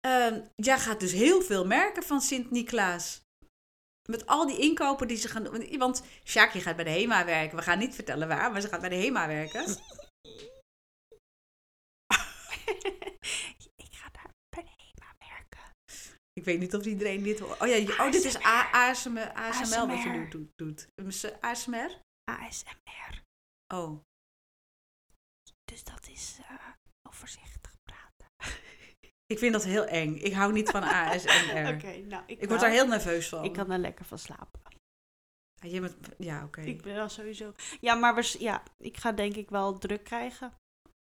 [0.00, 3.20] ehm, jij gaat dus heel veel merken van Sint-Niklaas.
[4.08, 5.78] Met al die inkopen die ze gaan doen.
[5.78, 7.56] Want Sjaakje gaat bij de HEMA werken.
[7.56, 9.64] We gaan niet vertellen waar, maar ze gaat bij de HEMA werken.
[13.84, 15.72] ik ga daar bij de HEMA werken.
[16.32, 17.60] Ik weet niet of iedereen dit hoort.
[17.60, 20.50] Oh ja, je- oh, dit is A- ASMR, ASML wat je doet.
[20.56, 20.88] doet.
[21.40, 22.00] ASMR?
[22.30, 23.22] ASMR.
[23.74, 24.00] Oh.
[25.64, 26.68] Dus dat is eh,
[27.08, 28.28] overzichtig praten.
[29.32, 30.14] Ik vind dat heel eng.
[30.16, 31.68] Ik hou niet van ASMR.
[31.74, 33.44] Oké, nou, ik, Ik word daar heel nerveus van.
[33.44, 34.60] Ik kan er lekker van slapen.
[35.62, 36.60] Ja, bent- ja oké.
[36.60, 37.52] Ik ben wel sowieso...
[37.80, 40.52] Ja, maar waars- ja, ik ga denk ik wel druk krijgen.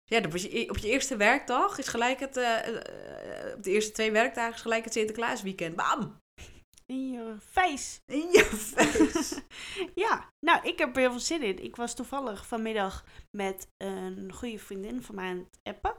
[0.09, 2.37] Ja, was je, op je eerste werkdag is gelijk het...
[2.37, 5.77] eh, eh, op de eerste twee werkdagen is gelijk het Sinterklaasweekend.
[5.77, 6.17] Bam!
[6.87, 8.01] In je face.
[8.07, 9.43] In je face.
[9.95, 11.63] Ja, nou, ik heb er heel veel zin in.
[11.63, 13.05] Ik was toevallig vanmiddag
[13.37, 15.95] met een goede vriendin van mij aan het appen.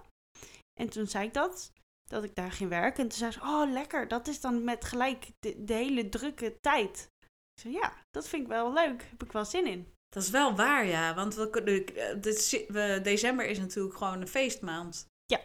[0.79, 1.71] En toen zei ik dat,
[2.03, 3.03] dat ik daar ging werken.
[3.03, 6.57] En toen zei ze, oh lekker, dat is dan met gelijk de, de hele drukke
[6.59, 7.11] tijd.
[7.53, 9.03] Ik zei, ja, dat vind ik wel leuk.
[9.09, 9.93] Heb ik wel zin in.
[10.09, 11.15] Dat is wel waar, ja.
[11.15, 15.05] Want we, si- we- december is natuurlijk gewoon een feestmaand.
[15.25, 15.41] Ja.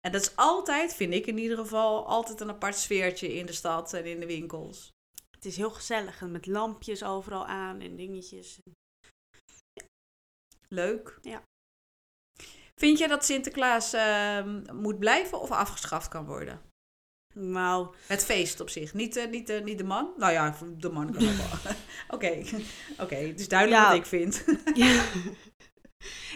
[0.00, 3.52] En dat is altijd, vind ik in ieder geval, altijd een apart sfeertje in de
[3.52, 4.90] stad en in de winkels.
[5.30, 8.58] Het is heel gezellig en met lampjes overal aan en dingetjes.
[10.68, 11.18] Leuk.
[11.20, 11.42] Ja.
[12.74, 16.70] Vind je dat Sinterklaas ehm, moet blijven of afgeschaft kan worden?
[17.34, 20.12] Nou, Het feest op zich, niet, eh, niet, eh, niet de man.
[20.16, 21.72] Nou ja, de man kan ook wel.
[22.16, 22.42] Oké,
[22.98, 23.88] oké, het is duidelijk Ja.
[23.88, 24.44] wat ik vind.
[24.74, 25.04] Ja.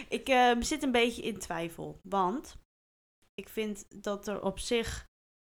[0.09, 1.99] ik eh, zit een beetje in twijfel.
[2.03, 2.55] Want
[3.33, 5.05] ik vind dat er op zich.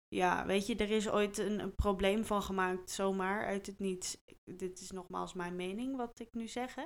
[0.08, 4.16] Ja, weet je, er is ooit een, een probleem van gemaakt, zomaar uit het niets.
[4.44, 6.74] Dit is nogmaals mijn mening, wat ik nu zeg.
[6.74, 6.84] Hè.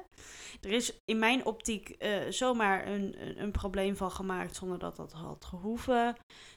[0.60, 4.96] Er is in mijn optiek eh, zomaar een, een, een probleem van gemaakt zonder dat
[4.96, 6.16] dat had gehoeven.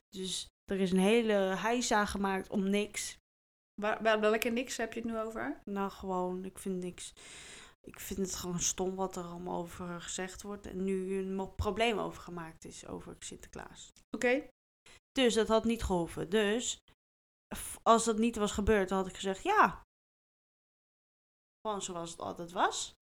[0.09, 3.17] Dus er is een hele heisa gemaakt om niks.
[3.81, 5.61] Waar, waar, welke niks heb je het nu over?
[5.65, 7.13] Nou, gewoon, ik vind niks.
[7.81, 10.65] Ik vind het gewoon stom wat er allemaal over gezegd wordt.
[10.65, 13.93] En nu een probleem over gemaakt is over Sinterklaas.
[14.15, 14.47] Oké.
[15.11, 16.29] Dus dat had niet gehoeven.
[16.29, 16.77] Dus
[17.83, 19.81] als dat niet was gebeurd, dan had ik gezegd ja.
[21.61, 22.95] Gewoon zoals het altijd was.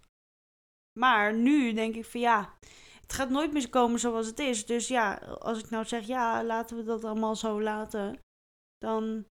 [0.99, 2.57] Maar nu denk ik van ja,
[3.05, 4.65] het gaat nooit meer komen zoals het is.
[4.65, 8.19] Dus ja, als ik nou zeg ja, laten we dat allemaal zo laten,
[8.77, 9.25] dan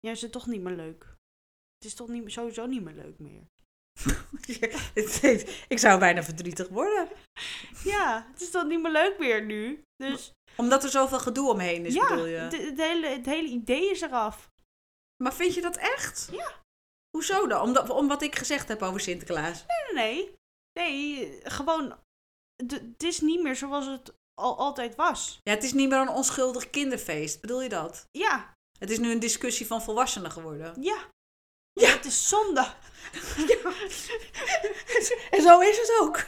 [0.00, 1.02] ja, is het toch niet meer leuk.
[1.74, 3.46] Het is toch niet, sowieso niet meer leuk meer.
[5.68, 7.08] ik zou bijna verdrietig worden.
[7.84, 9.82] Ja, het is toch niet meer leuk meer nu.
[9.96, 12.36] Dus Omdat er zoveel gedoe omheen is, ja, bedoel je?
[12.36, 14.48] het, het hele, het hele idee is eraf.
[15.22, 16.28] Maar vind je dat echt?
[16.32, 16.60] Ja.
[17.10, 17.60] Hoezo dan?
[17.60, 19.64] Omdat, om wat ik gezegd heb over Sinterklaas.
[19.66, 20.34] Nee, nee, nee.
[20.72, 21.98] Nee, gewoon.
[22.66, 25.40] Het is niet meer zoals het al, altijd was.
[25.42, 27.40] Ja, het is niet meer een onschuldig kinderfeest.
[27.40, 28.06] Bedoel je dat?
[28.10, 30.82] Ja, Het is nu een discussie van volwassenen geworden.
[30.82, 31.10] ja.
[31.80, 31.88] Ja.
[31.90, 32.66] Het is zonde.
[35.30, 36.24] En zo is het ook.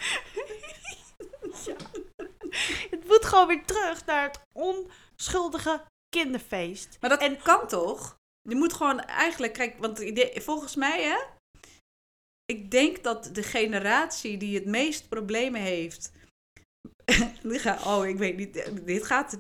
[2.91, 6.97] Het moet gewoon weer terug naar het onschuldige kinderfeest.
[7.01, 8.17] Maar dat En- kan toch?
[8.49, 10.03] Je moet gewoon eigenlijk, kijk, want
[10.43, 11.19] volgens mij, hè.
[12.47, 16.13] Ik denk dat de generatie die het meest problemen heeft.
[17.87, 18.71] Oh, ik weet niet.
[18.85, 19.37] Dit gaat.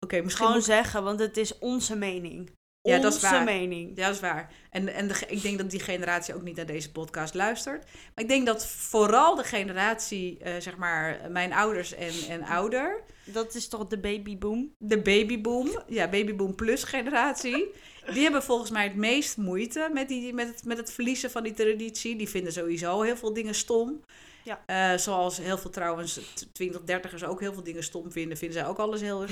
[0.00, 0.30] Oké, misschien.
[0.30, 2.50] Gewoon moet- zeggen, want het is onze mening.
[2.80, 3.44] Ja, onze dat is waar.
[3.44, 3.96] mening.
[3.96, 4.52] Ja, dat is waar.
[4.70, 7.84] En, en de, ik denk dat die generatie ook niet naar deze podcast luistert.
[8.14, 13.02] Maar ik denk dat vooral de generatie, eh, zeg maar, mijn ouders en, en ouder,
[13.24, 14.74] Dat is toch de babyboom?
[14.78, 17.68] de babyboom, ja, babyboom plus generatie,
[18.06, 21.42] die hebben volgens mij het meest moeite met, die, met, het, met het verliezen van
[21.42, 22.16] die traditie.
[22.16, 24.00] Die vinden sowieso heel veel dingen stom.
[24.44, 24.62] Ja.
[24.66, 26.20] Eh, zoals heel veel trouwens
[26.52, 29.22] 20, 30ers ook heel veel dingen stom vinden, vinden zij ook alles heel,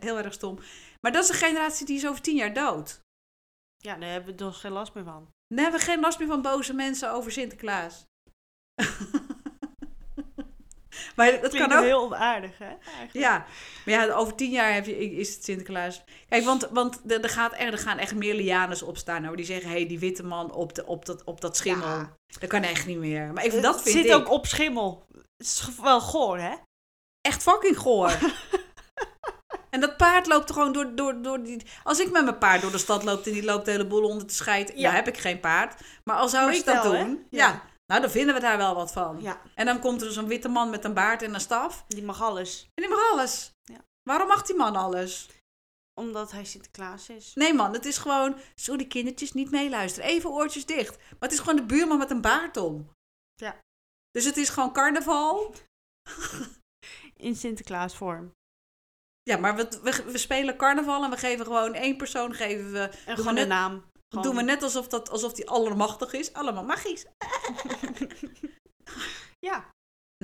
[0.00, 0.58] heel, erg stom.
[1.00, 3.00] Maar dat is een generatie die is over tien jaar dood.
[3.76, 5.28] Ja, daar hebben we dus geen last meer van.
[5.48, 8.04] Dan hebben we geen last meer van boze mensen over Sinterklaas.
[11.16, 11.84] maar dat Klinkt kan ook.
[11.84, 12.64] heel onaardig, hè?
[12.66, 13.12] Eigenlijk.
[13.12, 13.46] Ja,
[13.84, 16.04] maar ja, over tien jaar heb je, is het Sinterklaas.
[16.28, 19.22] Kijk, want, want er, gaat er gaan echt meer lianes opstaan.
[19.22, 21.88] Nou, die zeggen, hé, hey, die witte man op, de, op, dat, op dat schimmel.
[21.88, 22.16] Ja.
[22.40, 23.32] Dat kan echt niet meer.
[23.32, 25.06] Maar even dat het vind zit ik ook op schimmel.
[25.36, 26.52] Het is wel goor, hè?
[27.22, 28.18] echt fucking goor.
[29.70, 31.62] en dat paard loopt er gewoon door, door, door die...
[31.82, 34.08] Als ik met mijn paard door de stad loop en die loopt de hele boel
[34.08, 34.78] onder te scheiden...
[34.78, 35.80] Ja, heb ik geen paard.
[36.04, 37.26] Maar al zou Maar ik dat doen...
[37.30, 37.46] Ja.
[37.46, 37.62] Ja.
[37.92, 39.20] Nou, dan vinden we daar wel wat van.
[39.20, 41.84] Ja, En dan komt er zo'n witte man met een baard en een staf.
[41.88, 42.62] die mag alles.
[42.62, 43.52] En die mag alles.
[43.62, 43.84] Ja.
[44.02, 45.28] Waarom mag die man alles?
[46.00, 47.34] Omdat hij Sinterklaas is.
[47.34, 48.36] Nee man, het is gewoon...
[48.54, 50.08] Sorry kindertjes, niet meeluisteren.
[50.10, 50.96] Even oortjes dicht.
[50.96, 52.90] Maar het is gewoon de buurman met een baard om.
[53.34, 53.58] Ja.
[54.10, 55.54] Dus het is gewoon carnaval.
[57.16, 58.32] In Sinterklaas vorm.
[59.22, 62.90] Ja, maar we, we, we spelen carnaval en we geven gewoon één persoon geven we...
[63.06, 63.84] En gewoon een naam.
[64.12, 66.32] Gewoon- doen we net alsof, dat, alsof die allermachtig is.
[66.32, 67.04] Allemaal magisch.
[69.48, 69.68] ja,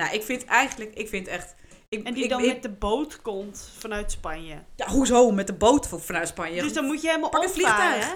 [0.00, 0.94] Nou, ik vind eigenlijk...
[0.94, 1.54] Ik vind echt...
[1.88, 4.64] Ik, en die ik- dan ik- met de boot komt vanuit Spanje.
[4.76, 5.30] Ja, hoezo?
[5.30, 6.62] Met de boot vanuit Spanje.
[6.62, 8.04] Dus dan moet je helemaal opvaren, vliegtuig.
[8.08, 8.12] hè?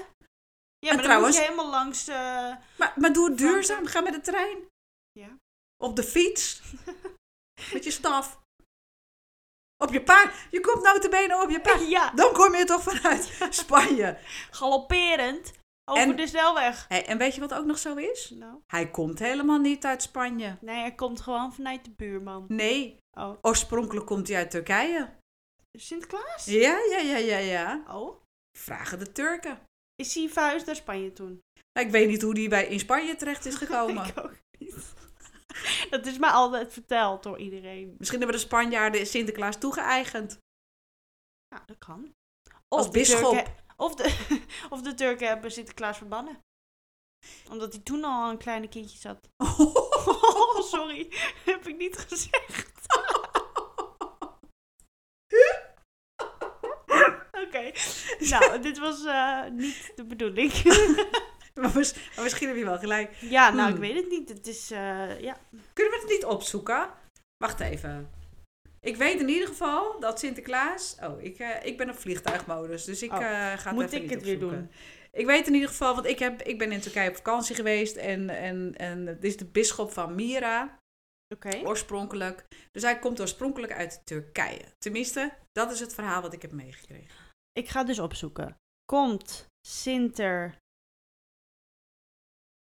[0.79, 2.09] Ja, En maar dan moet je helemaal langs...
[2.09, 2.17] eh,
[2.79, 3.87] Maar, maar doe het duurzaam.
[3.87, 4.59] Ga met de trein.
[5.13, 5.37] Ja.
[5.85, 6.63] Op de fiets.
[7.73, 8.41] met je staf.
[9.83, 10.35] Op je paard.
[10.51, 11.89] Je komt nou te benen op je paard.
[11.89, 13.33] ja, Dan kom je toch vanuit
[13.65, 14.19] Spanje.
[14.51, 15.53] galopperend
[15.85, 16.85] over En- de snelweg.
[16.89, 18.31] Hey, en weet je wat ook nog zo is?
[18.31, 20.57] Nou, Hij komt helemaal niet uit Spanje.
[20.61, 22.45] nee, hij komt gewoon vanuit de buurman.
[22.49, 25.13] Nee, Oh, oorspronkelijk komt hij uit Turkije.
[25.79, 26.45] Sinterklaas?
[26.45, 27.85] Ja, ja, ja, ja, ja.
[27.89, 28.21] Oh,
[28.59, 29.61] Vragen de Turken.
[29.95, 31.41] is hij verhuisd naar Spanje toen?
[31.73, 34.07] Nou, ik weet niet hoe die bij in Spanje terecht is gekomen.
[34.07, 34.95] Ik ook niet.
[35.91, 37.95] Dat is mij altijd verteld door iedereen.
[37.99, 40.39] Misschien hebben de Spanjaarden Sinterklaas toegeëigend.
[41.49, 42.15] Ja, dat kan.
[42.69, 43.33] Als de bisschop.
[43.33, 44.17] Turken- of, de,
[44.71, 46.39] of de Turken hebben Sinterklaas verbannen.
[47.51, 49.29] Omdat hij toen al een kleine kindje zat.
[49.37, 51.13] Oh, sorry.
[51.45, 52.71] Heb ik niet gezegd.
[57.47, 57.73] Oké.
[58.19, 60.53] nou, dit was eh, niet de bedoeling.
[61.55, 63.15] maar, mis- maar misschien heb je wel gelijk.
[63.21, 63.81] ja, nou, ik Hmm.
[63.83, 64.29] weet het niet.
[64.29, 65.37] Het is, eh, ja.
[65.73, 66.91] Kunnen we het niet opzoeken?
[67.45, 68.11] Wacht even.
[68.87, 70.97] Ik weet in ieder geval dat Sinterklaas...
[71.03, 74.03] Oh, ik, eh, ik ben op vliegtuigmodus, dus ik Oh, eh, ga het moet even
[74.03, 74.71] ik het weer doen?
[75.11, 77.97] Ik weet in ieder geval, want ik, heb, ik ben in Turkije op vakantie geweest.
[77.97, 80.79] En, en, en het is de bisschop van Mira,
[81.35, 81.61] Oké.
[81.65, 82.47] oorspronkelijk.
[82.71, 84.65] Dus hij komt oorspronkelijk uit Turkije.
[84.79, 87.15] Tenminste, dat is het verhaal wat ik heb meegekregen.
[87.53, 88.57] Ik ga dus opzoeken.
[88.85, 90.57] Komt Sinter...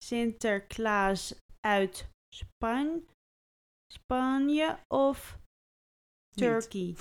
[0.04, 3.06] Sinterklaas uit Span...
[3.93, 5.38] Spanje of
[6.39, 6.49] Niet.
[6.49, 6.95] Turkey?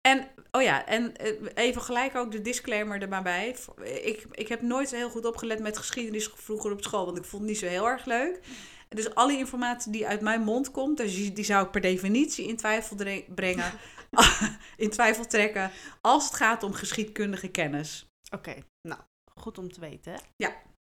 [0.00, 3.56] En, oh ja, en eh, even gelijk ook de disclaimer er maar bij.
[3.82, 7.42] Ik, ik heb nooit heel goed opgelet met geschiedenis vroeger op school, want ik vond
[7.42, 8.40] het niet zo heel erg leuk.
[8.88, 12.56] Dus alle informatie die uit mijn mond komt, dus die zou ik per definitie in
[12.56, 12.96] twijfel
[13.34, 13.72] brengen,
[14.76, 18.06] in twijfel trekken, als het gaat om geschiedkundige kennis.
[18.30, 18.54] Oké,
[18.88, 19.00] nou,
[19.34, 20.12] goed om te weten.
[20.12, 20.18] hè?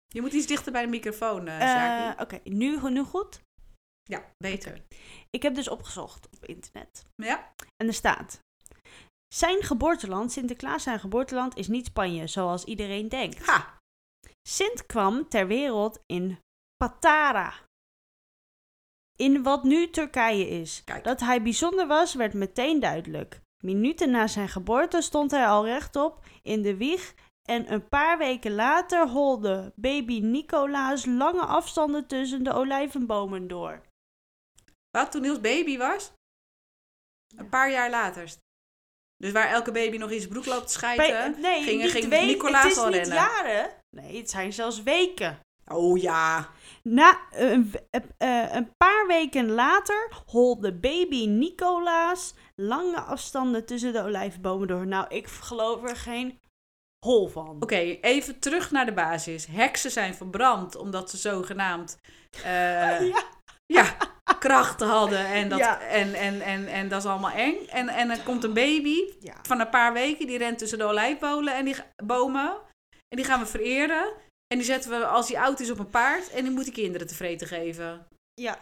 [0.08, 2.22] Je moet iets dichter bij de microfoon, Sjaki.
[2.22, 3.40] Oké, nu, nu goed?
[4.10, 4.82] Ja, beter.
[5.30, 7.04] Ik heb dus opgezocht op internet.
[7.16, 7.52] Ja?
[7.76, 8.40] En er staat...
[9.34, 13.46] Zijn geboorteland, Sinterklaas zijn geboorteland, is niet Spanje, zoals iedereen denkt.
[13.46, 13.78] Ha!
[14.48, 16.38] Sint kwam ter wereld in
[16.76, 17.52] Patara.
[19.16, 20.84] In wat nu Turkije is.
[20.84, 21.04] Kijk.
[21.04, 23.40] Dat hij bijzonder was, werd meteen duidelijk.
[23.64, 27.14] Minuten na zijn geboorte stond hij al rechtop in de wieg
[27.48, 33.88] en een paar weken later holde baby Nicolaas lange afstanden tussen de olijvenbomen door.
[34.90, 36.12] Wat, toen Niels baby was?
[37.36, 38.30] Een paar jaar later.
[39.16, 41.32] Dus waar elke baby nog in zijn broek loopt te schijten.
[41.34, 43.14] Pe- nee, ging- ging Nicolaas het is al niet rennen?
[43.16, 43.70] jaren.
[43.96, 45.38] Nee, het zijn zelfs weken.
[45.66, 46.48] Oh ja.
[46.82, 54.02] Na een, eh, eh, een paar weken later holde baby Nicolaas lange afstanden tussen de
[54.02, 54.86] olijfbomen door.
[54.86, 56.40] Nou, ik geloof er geen
[57.06, 57.56] hol van.
[57.62, 59.46] Oké, even terug naar de basis.
[59.46, 61.98] Heksen zijn verbrand omdat ze zogenaamd
[62.30, 62.42] eh,
[63.08, 63.24] Ja.
[63.74, 63.96] Ja,
[64.38, 65.26] krachten hadden.
[65.26, 65.80] En dat, Ja.
[65.80, 67.66] en, en, en, en dat is allemaal eng.
[67.68, 69.34] En, en dan komt een baby Ja.
[69.42, 72.50] van een paar weken, die rent tussen de olijfbomen en die bomen.
[73.08, 74.12] En die gaan we vereren.
[74.46, 76.30] En die zetten we als hij oud is op een paard.
[76.30, 78.06] En die moet die kinderen te vreten geven.
[78.40, 78.58] ja.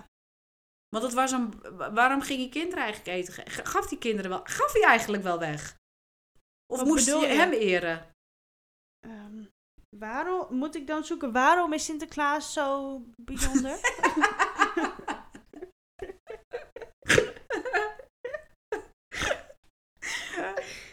[0.89, 1.61] Want het was een,
[1.95, 3.51] waarom ging je kinderen eigenlijk eten?
[3.67, 4.41] Gaf die kinderen wel?
[4.45, 5.75] Gaf hij eigenlijk wel weg?
[6.73, 7.27] Of Wat moest je?
[7.27, 8.07] hem eren?
[9.07, 9.43] Ehm,
[9.97, 11.33] waarom moet ik dan zoeken?
[11.33, 13.79] Waarom is Sinterklaas zo bijzonder?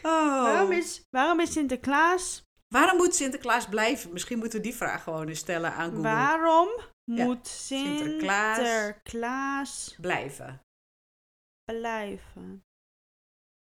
[0.03, 0.41] Oh.
[0.43, 2.43] waarom, is, waarom is Sinterklaas?
[2.67, 4.13] Waarom moet Sinterklaas blijven?
[4.13, 6.01] Misschien moeten we die vraag gewoon eens stellen aan Google.
[6.01, 6.69] Waarom
[7.03, 8.55] Ja, moet Sinterklaas.
[8.57, 10.61] Sinterklaas Blijven.
[11.71, 12.63] blijven?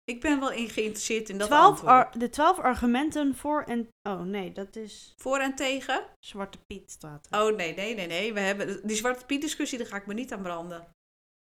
[0.05, 2.21] Ik ben wel in geïnteresseerd in dat antwoord.
[2.21, 3.89] de twaalf argumenten voor en...
[4.03, 6.05] Oh nee, dat is Voor en tegen?
[6.19, 7.41] Zwarte Piet staat er.
[7.41, 8.33] Oh nee, nee, nee, nee.
[8.33, 10.89] We hebben die Zwarte Piet discussie, daar ga ik me niet aan branden.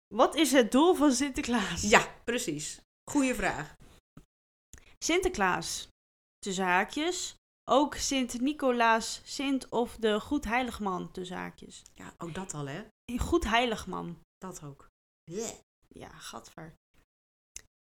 [0.08, 1.82] Wat is het doel van Sinterklaas?
[1.82, 2.80] Ja, precies.
[3.12, 3.76] Goeie vraag.
[5.06, 5.88] Sinterklaas.
[6.40, 7.36] Tussen haakjes.
[7.70, 11.82] Ook Sint Nicolaas, Sint of de Goed Heiligman tussen haakjes.
[11.94, 12.84] Ja, ook dat al, hè?
[13.18, 14.20] Goed Heiligman.
[14.38, 14.88] Dat ook.
[15.88, 16.74] Ja, gadver.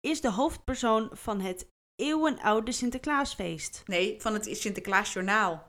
[0.00, 3.82] Is de hoofdpersoon van het eeuwenoude Sinterklaasfeest.
[3.86, 5.68] Nee, van het Sinterklaasjournaal.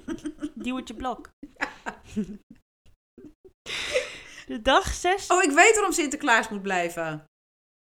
[0.64, 1.30] Duwtje Blok.
[4.46, 5.30] De dag 6...
[5.30, 7.27] Oh, ik weet waarom Sinterklaas moet blijven.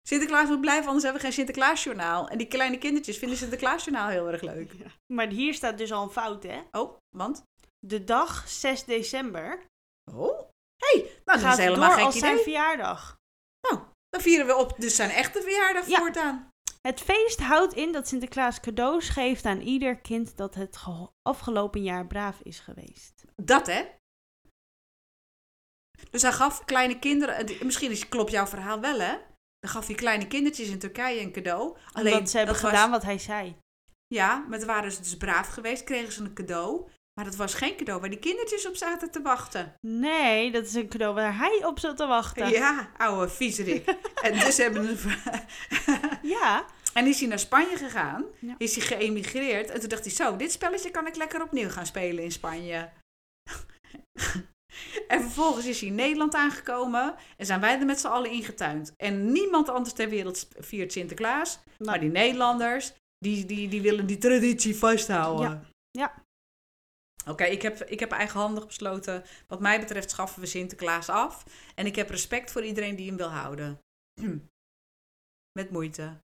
[0.08, 2.28] Sinterklaas moet blijven, anders hebben we geen Sinterklaasjournaal.
[2.28, 4.72] En die kleine kindertjes vinden Sinterklaasjournaal heel erg leuk.
[5.12, 6.62] Maar hier staat dus al een fout, hè?
[6.72, 7.42] Oh, want?
[7.86, 9.64] De dag 6 december
[10.12, 10.38] Oh,
[10.76, 12.42] hey, nou, dat is helemaal door als zijn idee.
[12.42, 13.14] verjaardag.
[14.08, 15.98] Dan vieren we op dus zijn echte verjaardag Ja.
[15.98, 16.48] voortaan.
[16.80, 20.78] Het feest houdt in dat Sinterklaas cadeaus geeft aan ieder kind dat het
[21.22, 23.24] afgelopen jaar braaf is geweest.
[23.36, 23.84] Dat, hè?
[26.10, 27.66] Dus hij gaf kleine kinderen...
[27.66, 29.16] Misschien is, klopt jouw verhaal wel, hè?
[29.58, 31.76] Dan gaf hij kleine kindertjes in Turkije een cadeau.
[31.92, 33.56] Alleen, Omdat ze hebben dat was- gedaan wat hij zei.
[34.14, 36.88] Ja, maar toen waren ze dus braaf geweest, kregen ze een cadeau.
[37.14, 39.74] Maar dat was geen cadeau waar die kindertjes op zaten te wachten.
[39.86, 42.48] Nee, dat is een cadeau waar hij op zat te wachten.
[42.50, 43.84] Ja, ouwe viezerik.
[44.22, 45.16] en dus hebben ze...
[46.22, 46.64] Ja.
[46.94, 48.24] en is hij naar Spanje gegaan.
[48.40, 48.54] Ja.
[48.58, 49.70] Is hij geëmigreerd.
[49.70, 52.90] En toen dacht hij, zo, dit spelletje kan ik lekker opnieuw gaan spelen in Spanje.
[55.08, 57.14] En vervolgens is hij in Nederland aangekomen.
[57.36, 58.92] En zijn wij er met z'n allen ingetuind.
[58.96, 61.58] En niemand anders ter wereld viert Sinterklaas.
[61.64, 65.50] Nou, Maar die Nederlanders, die, die, die willen die traditie vasthouden.
[65.50, 66.24] Ja, ja.
[67.26, 69.24] Oké, ik, heb, ik heb eigenhandig besloten.
[69.46, 71.44] Wat mij betreft schaffen we Sinterklaas af.
[71.74, 73.78] En ik heb respect voor iedereen die hem wil houden.
[75.58, 76.16] Met moeite.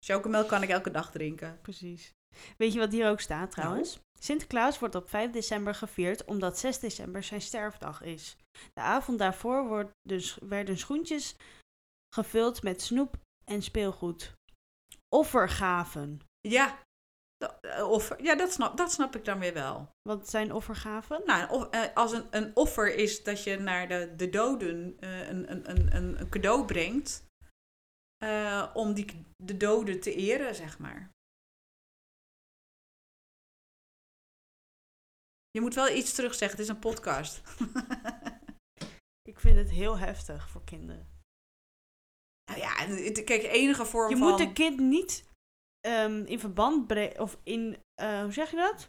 [0.00, 1.58] Chocomelk kan ik elke dag drinken.
[1.62, 2.14] Precies.
[2.56, 4.00] Weet je wat hier ook staat trouwens?
[4.22, 8.36] Sinterklaas wordt op 5 december gevierd omdat 6 december zijn sterfdag is.
[8.72, 11.36] De avond daarvoor wordt dus, werden schoentjes
[12.14, 14.34] gevuld met snoep en speelgoed.
[15.08, 16.20] Offergaven.
[16.40, 16.78] Ja,
[17.36, 19.92] da- eh, offer, ja dat, snap, dat snap ik dan weer wel.
[20.08, 21.22] Wat zijn offergaven?
[21.24, 25.50] Nou, eh, als een, een offer is dat je naar de, de doden eh, een,
[25.50, 27.24] een, een, een, cadeau brengt.
[28.74, 31.10] om die, de doden te eren, zeg maar.
[35.50, 37.40] Je moet wel iets terugzeggen, het is een podcast.
[39.28, 41.08] Ik vind het heel heftig voor kinderen.
[42.50, 42.74] nou ja,
[43.22, 44.28] kijk, enige vorm Je van...
[44.30, 45.24] moet een kind niet
[45.80, 48.88] ehm, in verband brengen, of in, eh, hoe zeg je dat?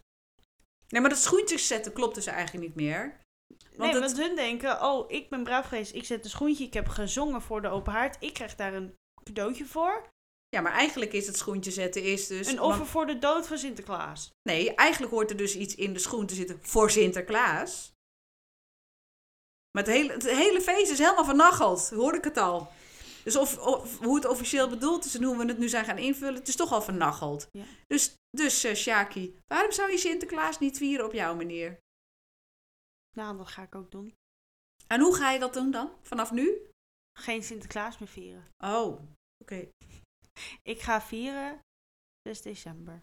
[0.88, 3.20] Nee, maar dat schoentjes zetten klopt dus eigenlijk niet meer.
[3.48, 6.64] Want nee, het- want hun denken, oh, ik ben braaf geweest, ik zet een schoentje,
[6.64, 10.10] ik heb gezongen voor de open haard, ik krijg daar een cadeautje voor.
[10.56, 12.48] Ja, maar eigenlijk is het schoentje zetten is dus...
[12.48, 14.32] een offer want- voor de dood van Sinterklaas.
[14.50, 17.92] nee, eigenlijk hoort er dus iets in de schoen te zitten voor Sinterklaas.
[19.72, 21.90] Maar het hele, het hele feest is helemaal vernacheld.
[21.90, 22.72] Hoorde ik het al.
[23.24, 25.98] Dus of, of hoe het officieel bedoeld is en hoe we het nu zijn gaan
[25.98, 27.48] invullen, het is toch al vernacheld.
[27.52, 27.64] Ja.
[27.88, 31.80] Dus, dus eh, Shaki, waarom zou je Sinterklaas niet vieren op jouw manier?
[33.18, 34.14] Nou, dat ga ik ook doen.
[34.88, 35.92] En hoe ga je dat doen dan?
[36.02, 36.70] Vanaf nu?
[37.20, 38.48] Geen Sinterklaas meer vieren.
[38.66, 39.02] Oh,
[39.44, 39.70] oké.
[40.64, 41.60] Ik ga vieren
[42.28, 43.02] 6 december.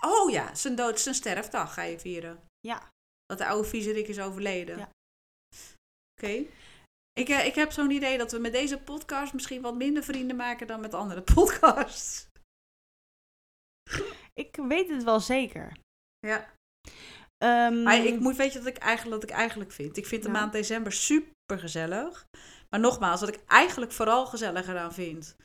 [0.00, 2.44] Oh ja, zijn dood, zijn sterfdag ga je vieren.
[2.60, 2.88] Ja.
[3.26, 4.78] Dat de oude viezerik is overleden.
[4.78, 4.90] Ja.
[6.20, 6.44] Oké.
[7.12, 10.36] Ik, eh, ik heb zo'n idee dat we met deze podcast misschien wat minder vrienden
[10.36, 12.28] maken dan met andere podcasts.
[14.34, 15.76] Ik weet het wel zeker.
[16.18, 16.50] Ja.
[17.70, 19.96] Maar ik moet weet je wat ik eigenlijk, wat ik eigenlijk vind.
[19.96, 20.40] Ik vind de Nou.
[20.40, 22.26] maand december super gezellig.
[22.70, 25.36] Maar nogmaals, wat ik eigenlijk vooral gezelliger aan vind.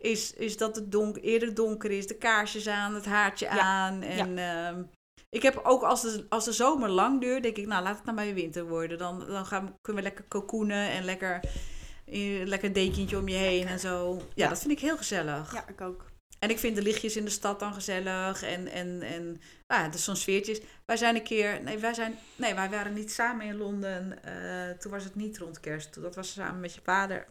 [0.00, 3.58] Is, is dat het donk, eerder donker is, de kaarsjes aan, het haartje Ja.
[3.58, 4.02] aan.
[4.02, 4.82] En ehm,
[5.30, 8.04] ik heb ook als de, als de zomer lang duurt, denk ik, nou laat het
[8.04, 8.98] nou maar weer winter worden.
[8.98, 11.40] Dan, dan gaan, we- kunnen we lekker cocoonen en lekker,
[12.44, 14.14] lekker dekentje om je heen en zo.
[14.16, 14.48] Ja, Ja.
[14.48, 15.52] dat vind ik heel gezellig.
[15.52, 16.04] Ja, ik ook.
[16.38, 18.42] En ik vind de lichtjes in de stad dan gezellig.
[18.42, 19.40] En, en, en
[19.90, 20.60] dus zo'n sfeertjes.
[20.86, 21.62] Wij zijn een keer.
[21.62, 24.22] Nee, wij, zijn, nee, wij waren niet samen in Londen.
[24.24, 25.92] eh, toen was het niet rond kerst.
[25.92, 27.26] Toen- Dat was samen met je vader.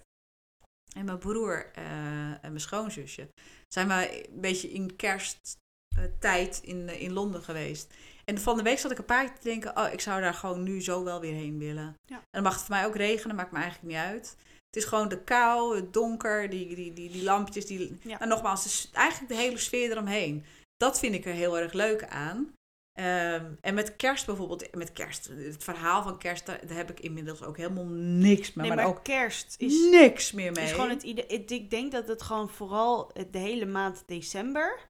[0.98, 1.84] En mijn broer eh,
[2.32, 3.30] en mijn schoonzusje.
[3.68, 7.94] Zijn wij een beetje in kersttijd in, eh, in Londen geweest.
[8.26, 10.34] En van de week zat ik een paar keer te denken: oh, ik zou daar
[10.34, 11.96] gewoon nu zo wel weer heen willen.
[12.06, 12.16] Ja.
[12.16, 14.36] En dan mag het voor mij ook regenen, maakt me eigenlijk niet uit.
[14.66, 17.66] Het is gewoon de kou, het donker, die, die, die, die lampjes.
[17.66, 17.98] Die...
[18.02, 18.20] Ja.
[18.20, 20.46] En nogmaals, eigenlijk de hele sfeer eromheen.
[20.78, 22.54] Dat vind ik er heel erg leuk aan.
[22.98, 27.00] Ehm, en met kerst bijvoorbeeld, met kerst, het verhaal van kerst, daar, daar heb ik
[27.00, 30.64] inmiddels ook helemaal niks meer, Nee, maar, maar ook kerst is, niks meer mee.
[30.64, 31.26] is gewoon het idee.
[31.26, 34.88] Ik denk dat het gewoon vooral de hele maand december.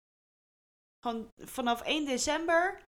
[1.03, 2.83] Gewoon vanaf 1 december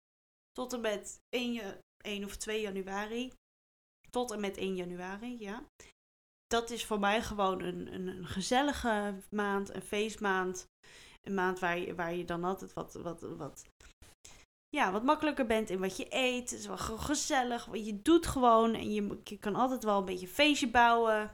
[0.52, 3.32] tot en met 1, ja- 1 of 2 januari.
[4.10, 5.62] Tot en met 1 januari, ja.
[6.46, 10.66] Dat is voor mij gewoon een, een, een gezellige maand, een feestmaand.
[11.22, 13.64] Een maand waar je, waar je dan altijd wat, wat, wat,
[14.68, 16.50] ja, wat makkelijker bent in wat je eet.
[16.50, 17.64] Het is wel gezellig.
[17.64, 21.32] want Je doet gewoon en je, je kan altijd wel een beetje een feestje bouwen.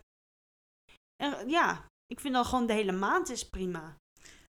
[1.22, 3.96] En, ja, ik vind dan gewoon de hele maand is prima.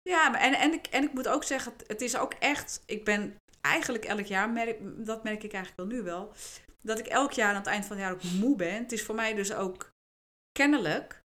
[0.01, 3.05] Ja, en, en, ik, en ik moet ook zeggen, het- het is ook echt, ik
[3.05, 6.33] ben eigenlijk elk jaar, merk, dat merk ik eigenlijk wel nu wel,
[6.81, 8.73] dat ik elk jaar aan het eind van het jaar ook moe ben.
[8.73, 9.89] Het is voor mij dus ook
[10.51, 11.21] kennelijk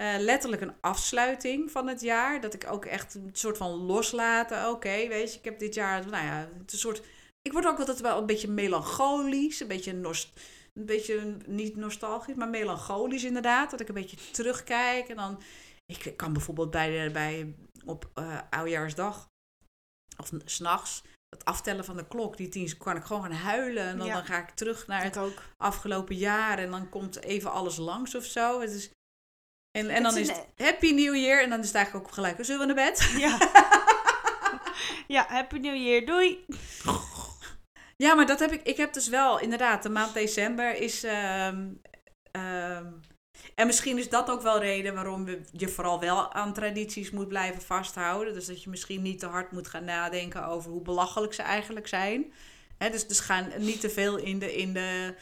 [0.00, 2.40] eh, letterlijk een afsluiting van het jaar.
[2.40, 4.70] Dat ik ook echt een soort van loslaten.
[4.70, 7.02] Oké, weet je, ik heb dit jaar, nou ja, het is een soort.
[7.42, 10.40] Ik word ook altijd wel een beetje melancholisch, een beetje, nost,
[10.74, 13.70] een beetje niet nostalgisch, maar melancholisch inderdaad.
[13.70, 15.40] Dat ik een beetje terugkijk en dan.
[15.86, 19.28] Ik kan bijvoorbeeld bij, bij op eh oudjaarsdag
[20.16, 21.02] of s'nachts
[21.36, 23.84] het aftellen van de klok, die tien seconden, kan ik gewoon gaan huilen.
[23.86, 24.14] En dan, Ja.
[24.14, 25.42] dan ga ik terug naar het ook.
[25.56, 28.60] afgelopen jaar en dan komt even alles langs of zo.
[28.60, 28.90] Het is,
[29.70, 32.36] en, en dan is het Happy New Year en dan is het eigenlijk ook gelijk,
[32.40, 33.10] zullen we naar bed?
[33.18, 33.38] Ja.
[35.16, 36.06] ja, Happy New Year.
[36.06, 36.44] Doei.
[37.96, 38.62] Ja, maar dat heb ik.
[38.62, 39.82] Ik heb dus wel inderdaad.
[39.82, 41.04] De maand december is.
[41.04, 41.68] ehm,
[42.30, 42.86] ehm,
[43.54, 47.62] en misschien is dat ook wel reden waarom je vooral wel aan tradities moet blijven
[47.62, 48.34] vasthouden.
[48.34, 51.86] Dus dat je misschien niet te hard moet gaan nadenken over hoe belachelijk ze eigenlijk
[51.88, 52.32] zijn.
[52.78, 55.14] Dus, dus gaan niet te veel in de, in de,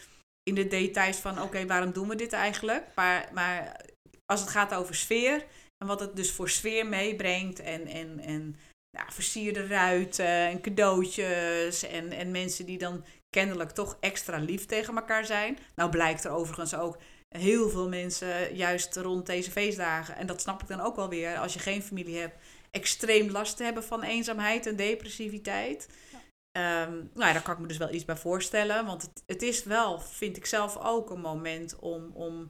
[0.42, 2.86] in de details van: oké, waarom doen we dit eigenlijk?
[2.94, 3.80] Maar, maar
[4.26, 5.44] als het gaat over sfeer
[5.78, 7.86] en wat het dus voor sfeer meebrengt en.
[7.86, 8.56] en, en
[8.90, 14.96] ja, versierde ruiten en cadeautjes en, en mensen die dan kennelijk toch extra lief tegen
[14.96, 15.58] elkaar zijn.
[15.74, 16.98] Nou blijkt er overigens ook
[17.28, 21.38] heel veel mensen juist rond deze feestdagen, en dat snap ik dan ook wel weer,
[21.38, 22.36] als je geen familie hebt,
[22.70, 25.88] extreem last hebben van eenzaamheid en depressiviteit.
[26.12, 26.18] Ja.
[26.52, 28.86] Ehm, nou ja, daar kan ik me dus wel iets bij voorstellen.
[28.86, 32.46] Want het, het is wel, vind ik zelf ook, een moment om, om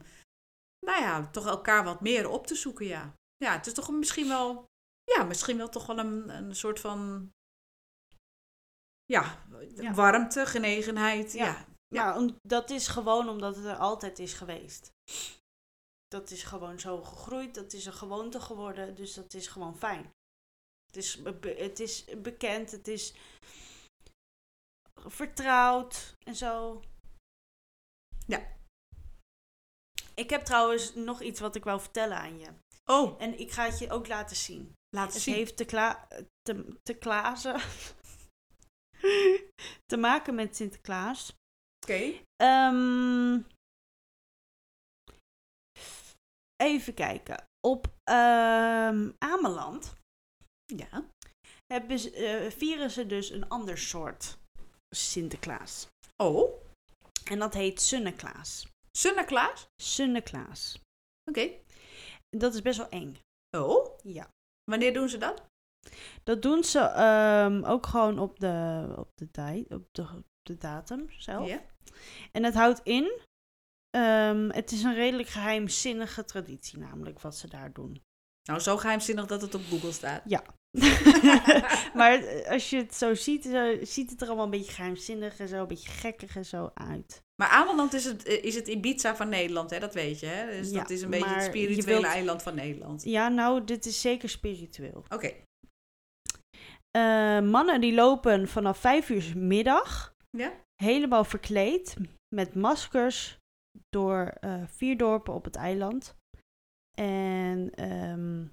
[0.87, 3.13] nou ja, toch elkaar wat meer op te zoeken, ja.
[3.37, 4.65] Ja, het is toch misschien wel,
[5.03, 7.31] ja, misschien wel toch wel een, een soort van,
[9.05, 9.93] ja, Ja.
[9.93, 11.31] warmte, genegenheid.
[11.31, 11.45] Ja.
[11.45, 11.65] Ja.
[11.89, 14.91] Ja, dat is gewoon omdat het er altijd is geweest.
[16.07, 20.11] Dat is gewoon zo gegroeid, dat is een gewoonte geworden, dus dat is gewoon fijn.
[20.85, 23.13] Het is, het is bekend, het is
[25.05, 26.81] vertrouwd en zo.
[28.25, 28.56] Ja.
[30.19, 32.47] Ik heb trouwens nog iets wat ik wou vertellen aan je.
[32.85, 34.73] Oh, En ik ga het je ook laten zien.
[34.95, 35.35] laat Het zien.
[35.35, 36.07] heeft te, kla
[36.41, 37.55] te, te klazen.
[39.91, 41.33] te maken met Sinterklaas.
[41.85, 42.13] Oké.
[42.35, 43.39] Ehm,
[46.55, 47.43] even kijken.
[47.67, 49.93] Op ehm Ameland
[50.65, 51.05] Ja.
[51.73, 54.37] hebben ze, eh, vieren ze dus een ander soort
[54.95, 55.87] Sinterklaas.
[56.23, 56.65] Oh,
[57.25, 58.67] En dat heet Sunneklaas.
[58.97, 59.67] Sinterklaas?
[59.81, 60.81] Sunneklaas.
[61.29, 61.49] Oké.
[62.29, 63.17] Dat is best wel eng.
[63.57, 64.29] Oh, Ja.
[64.71, 65.43] wanneer doen ze dat?
[66.23, 70.57] Dat doen ze ehm, ook gewoon op de, op de tijd, op de, op de
[70.57, 71.47] datum zelf.
[71.47, 71.61] Ja.
[72.31, 73.21] En het houdt in,
[73.89, 78.03] ehm, het is een redelijk geheimzinnige traditie namelijk wat ze daar doen.
[78.49, 80.21] Nou, zo geheimzinnig dat het op Google staat.
[81.99, 85.39] maar eh, als je het zo ziet, zo, ziet het er allemaal een beetje geheimzinnig
[85.39, 87.21] en zo, een beetje gekkig en zo uit.
[87.41, 89.79] Maar Ameland is het, eh, is het Ibiza van Nederland, hè?
[89.79, 90.25] dat weet je.
[90.25, 90.45] Hè?
[90.59, 93.03] Dus Ja, dat is een beetje het spirituele wilt- eiland van Nederland.
[93.03, 95.03] Ja, nou, dit is zeker spiritueel.
[95.09, 95.31] Oké.
[96.91, 100.53] Eh, mannen die lopen vanaf vijf uur middag, Ja?
[100.83, 101.95] helemaal verkleed,
[102.35, 103.37] met maskers,
[103.89, 104.33] door
[104.67, 106.15] vier dorpen op het eiland.
[106.97, 108.45] En ehm,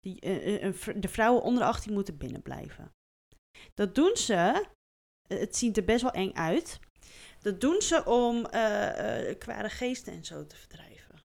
[0.00, 2.92] die, eh, eh, de vrouwen onder de 18 moeten binnen blijven.
[3.74, 4.34] Dat doen ze,
[5.28, 6.78] eh, het ziet er best wel eng uit.
[7.40, 11.20] Dat doen ze om eh, kwade geesten en zo te verdrijven.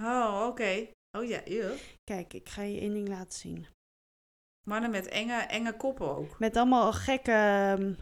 [0.00, 0.86] Oh, oké.
[1.18, 1.74] Oh ja, eeuw.
[2.04, 3.66] Kijk, ik ga je één ding laten zien.
[4.68, 6.38] Mannen met enge, enge koppen ook.
[6.38, 7.30] Met allemaal gekke...
[7.32, 7.92] ehm,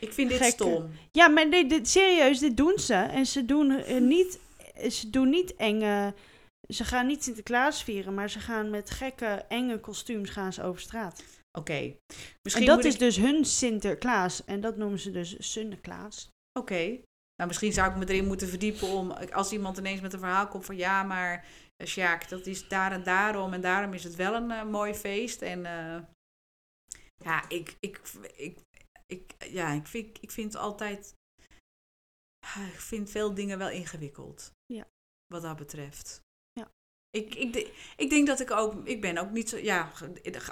[0.00, 0.52] Ik vind dit Gekke.
[0.52, 0.90] stom.
[1.12, 2.94] Ja, maar dit, dit- serieus, dit doen ze.
[2.94, 4.40] En ze doen niet,
[4.90, 6.14] ze doen niet enge.
[6.68, 10.80] Ze gaan niet Sinterklaas vieren, maar ze gaan met gekke, enge kostuums gaan ze over
[10.80, 11.24] straat.
[11.58, 11.96] Oké.
[12.54, 14.44] En dat is ik- dus hun Sinterklaas.
[14.44, 16.28] En dat noemen ze dus Sunneklaas.
[16.58, 16.82] Oké.
[17.36, 19.10] Nou, misschien zou ik me erin moeten verdiepen om...
[19.10, 20.76] Als iemand ineens met een verhaal komt van...
[20.76, 21.46] Ja, maar
[21.76, 23.52] eh, Sjaak, dat is daar en daarom.
[23.52, 25.42] En daarom is het wel een eh, mooi feest.
[25.42, 26.02] En eh,
[27.24, 28.00] ja, ik, ik,
[28.36, 28.58] ik,
[29.06, 31.14] ik, ja, ik, vind, ik vind altijd...
[32.46, 34.50] ah, Ik vind veel dingen wel ingewikkeld.
[34.72, 34.86] Ja.
[35.26, 36.20] Wat dat betreft.
[37.10, 38.86] Ik, ik, ik denk dat ik ook...
[38.86, 39.56] Ik ben ook niet zo...
[39.56, 39.90] Ja,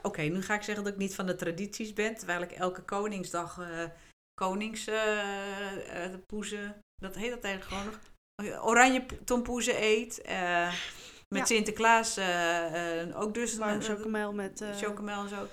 [0.03, 2.15] oké, nu ga ik zeggen dat ik niet van de tradities ben.
[2.15, 3.59] Terwijl ik elke Koningsdag...
[3.59, 3.85] eh
[4.35, 8.01] konings eh, eh, poezen, dat heet dat eigenlijk gewoon
[8.43, 10.23] nog, oranje tompoezen eet.
[11.29, 11.45] met Ja.
[11.45, 12.19] Sinterklaas
[13.15, 14.65] ook dus Warm chocomel met...
[14.77, 15.47] chocomel en zo.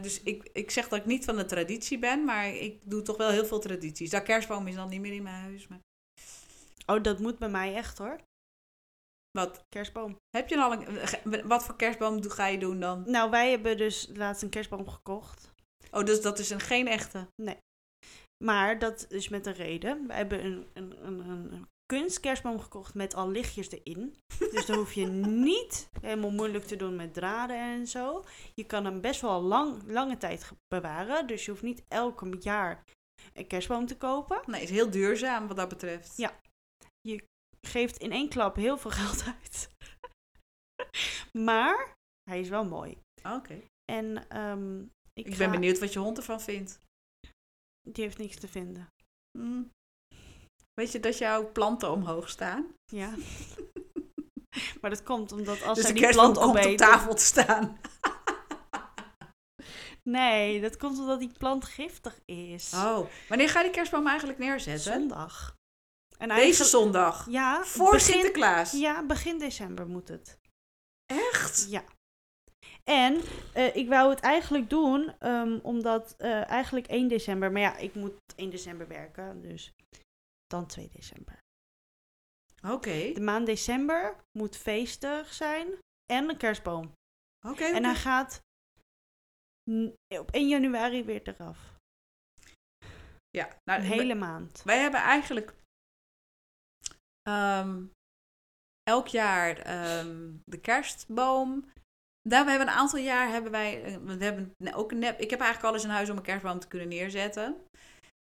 [0.00, 3.16] Dus ik, ik zeg dat ik niet van de traditie ben, maar ik doe toch
[3.16, 4.10] wel heel veel tradities.
[4.10, 5.68] Dat kerstboom is dan niet meer in mijn huis.
[5.68, 5.80] Maar
[6.86, 8.20] Oh, dat moet bij mij echt hoor.
[9.32, 10.16] Wat, Kerstboom.
[10.30, 13.02] heb je al een, wat voor kerstboom ga je doen dan?
[13.06, 15.52] Nou, wij hebben dus laatst een kerstboom gekocht.
[15.90, 17.28] Oh, dus dat is een geen echte.
[18.44, 20.06] Maar dat is met een reden.
[20.06, 24.16] We hebben een, een, een, een, kunstkerstboom gekocht met al lichtjes erin.
[24.52, 28.24] Dus dan hoef je niet helemaal moeilijk te doen met draden en zo.
[28.54, 31.26] Je kan hem best wel lang, lange tijd bewaren.
[31.26, 32.84] Dus je hoeft niet elke jaar
[33.32, 34.40] een kerstboom te kopen.
[34.46, 36.16] Nee, is heel duurzaam wat dat betreft.
[36.16, 36.40] Ja.
[37.66, 39.68] Geeft in één klap heel veel geld uit.
[41.38, 41.94] maar
[42.30, 42.98] hij is wel mooi.
[43.22, 43.60] Oké.
[43.92, 44.80] En ehm,
[45.12, 46.78] ik, Ik ga- ben benieuwd wat je hond ervan vindt.
[47.88, 48.86] Die heeft niks te vinden.
[49.38, 49.70] Hmm.
[50.74, 52.74] Weet je dat jouw planten omhoog staan?
[52.92, 53.14] Ja.
[54.80, 57.78] maar dat komt omdat als dus hij die plant op tafel te staan.
[60.08, 62.72] Nee, dat komt omdat die plant giftig is.
[62.74, 64.92] Oh, wanneer ga je die kerstboom eigenlijk neerzetten?
[64.92, 65.56] Zondag.
[66.22, 67.26] En Deze zondag.
[67.30, 68.72] Ja, Voor begin, Sinterklaas.
[68.72, 70.38] Ja, begin december moet het.
[71.06, 71.66] Echt?
[71.70, 71.84] Ja.
[72.84, 73.20] En
[73.54, 77.94] eh, ik wou het eigenlijk doen, ehm, omdat eh, eigenlijk 1 december, maar ja, ik
[77.94, 79.72] moet 1 december werken, dus
[80.46, 81.38] dan 2 december.
[82.66, 83.12] Oké.
[83.12, 85.78] De maand december moet feestig zijn
[86.12, 86.92] en een kerstboom.
[87.46, 87.64] Oké.
[87.64, 88.40] En hij gaat
[89.70, 91.58] n- op 1 januari weer eraf.
[93.30, 94.62] Ja, nou, Een hele maand.
[94.64, 95.54] wij hebben eigenlijk...
[97.22, 97.84] ehm,
[98.82, 101.70] elk jaar ehm, de kerstboom.
[102.28, 105.20] Daar we hebben een aantal jaar hebben wij, eh, we hebben ook een nep.
[105.20, 107.56] Ik heb eigenlijk alles in huis om een kerstboom te kunnen neerzetten.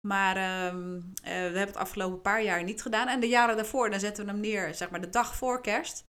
[0.08, 3.08] Maar ehm, eh, we hebben het afgelopen paar jaar niet gedaan.
[3.08, 6.04] En de jaren daarvoor, dan zetten we hem neer, zeg maar de dag voor kerst.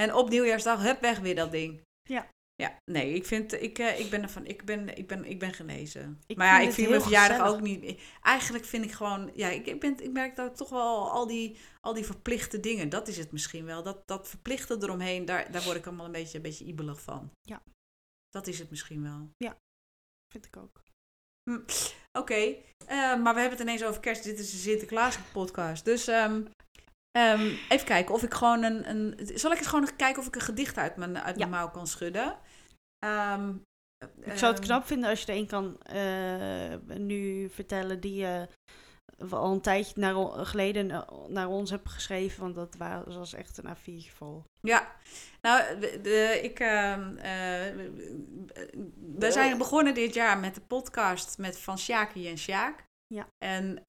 [0.00, 1.80] En op nieuwjaarsdag, hup, weg weer dat ding.
[2.02, 2.26] Ja.
[2.62, 5.52] Ja, nee, ik vind, ik, eh, ik ben ervan, ik ben, ik ben, ik ben
[5.52, 6.20] genezen.
[6.26, 7.56] Ik maar ja, ik vind mijn verjaardag gezellig.
[7.56, 8.00] ook niet.
[8.22, 11.56] Eigenlijk vind ik gewoon, ja, ik, ik, ben, ik merk dat toch wel al die,
[11.80, 13.82] al die verplichte dingen, dat is het misschien wel.
[13.82, 17.30] Dat, dat verplichte eromheen, daar, daar word ik allemaal een beetje, een beetje ibelig van.
[17.40, 17.62] Ja.
[18.28, 19.30] Dat is het misschien wel.
[20.32, 20.82] Vind ik ook.
[22.18, 22.34] Oké,
[22.86, 24.24] eh, maar we hebben het ineens over kerst.
[24.24, 25.84] Dit is een Sinterklaas podcast.
[25.84, 26.44] Dus ehm,
[27.10, 29.18] ehm, even kijken of ik gewoon een, een...
[29.38, 31.56] Zal ik eens gewoon kijken of ik een gedicht uit mijn, uit mijn Ja.
[31.56, 32.38] mouw kan schudden?
[33.04, 33.54] Ehm,
[34.20, 38.14] Ik zou het ehm, knap vinden als je er een kan eh, nu vertellen die
[38.14, 38.48] je
[39.30, 42.40] al een tijdje naar, geleden eh, naar ons hebt geschreven.
[42.40, 44.44] Want dat was, echt een A4 vol.
[44.60, 44.96] Ja,
[45.40, 47.74] nou, de, de- ik, ehm, eh,
[49.18, 52.84] we zijn begonnen dit jaar met de podcast met van Sjaki en Sjaak.
[53.06, 53.26] Ja.
[53.44, 53.84] En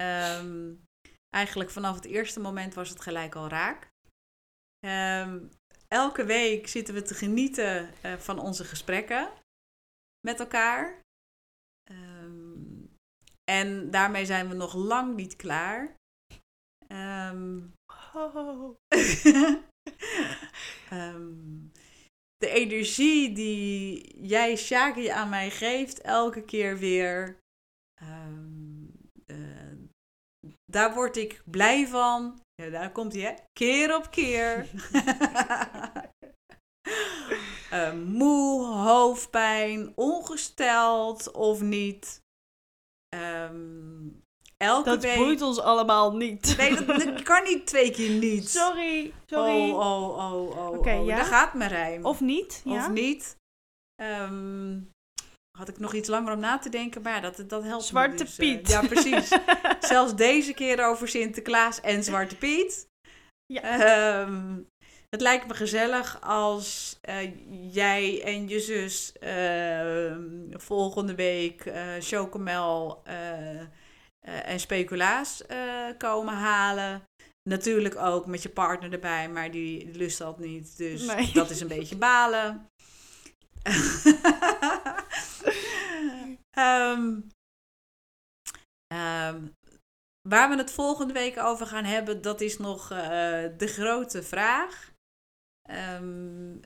[1.36, 3.92] eigenlijk vanaf het eerste moment was het gelijk al raak.
[5.94, 9.32] Elke week zitten we te genieten eh, van onze gesprekken
[10.28, 11.02] met elkaar.
[11.84, 12.62] Ehm,
[13.44, 15.96] en daarmee zijn we nog lang niet klaar.
[18.14, 18.76] Oh.
[22.38, 27.38] De energie die jij, Shaki, aan mij geeft, elke keer weer.
[29.26, 29.78] eh,
[30.72, 32.43] daar word ik blij van.
[32.64, 33.34] Ja, daar komt hij, hè?
[33.54, 34.66] Keer op keer.
[37.70, 42.22] Eh, moe, hoofdpijn, ongesteld of niet.
[43.10, 44.08] Ehm,
[44.58, 45.18] elke Dat week.
[45.18, 46.58] boeit ons allemaal niet.
[46.58, 48.50] Nee, dat, dat kan niet twee keer niet.
[48.50, 49.72] Sorry, sorry.
[49.72, 50.78] Oh, oh, oh, oh.
[50.78, 51.06] Oké, oh.
[51.06, 51.16] ja?
[51.16, 52.06] Daar gaat mijn rijm.
[52.06, 52.62] Of niet?
[52.64, 52.76] Ja?
[52.76, 53.36] Of niet.
[53.96, 54.80] Ehm,
[55.58, 58.24] had ik nog iets langer om na te denken, maar ja, dat, dat helpt Zwarte
[58.24, 58.68] dus, eh, Piet.
[58.70, 59.38] ja, precies.
[59.80, 62.88] Zelfs deze keer over Sinterklaas en Zwarte Piet.
[63.46, 63.62] Ja.
[63.62, 64.60] Ehm,
[65.10, 67.32] het lijkt me gezellig als eh,
[67.74, 73.02] jij en je zus ehm, volgende week eh chocomel
[74.22, 75.44] en speculaas
[75.98, 77.02] komen halen.
[77.50, 80.78] Natuurlijk ook met je partner erbij, maar die lust dat niet.
[80.78, 81.32] Dus Nee.
[81.34, 82.68] dat is een beetje balen.
[86.54, 87.22] Ehm,
[88.88, 89.48] ehm,
[90.30, 92.98] waar we het volgende week over gaan hebben, dat is nog eh,
[93.58, 94.92] de grote vraag.
[95.70, 96.60] Ehm,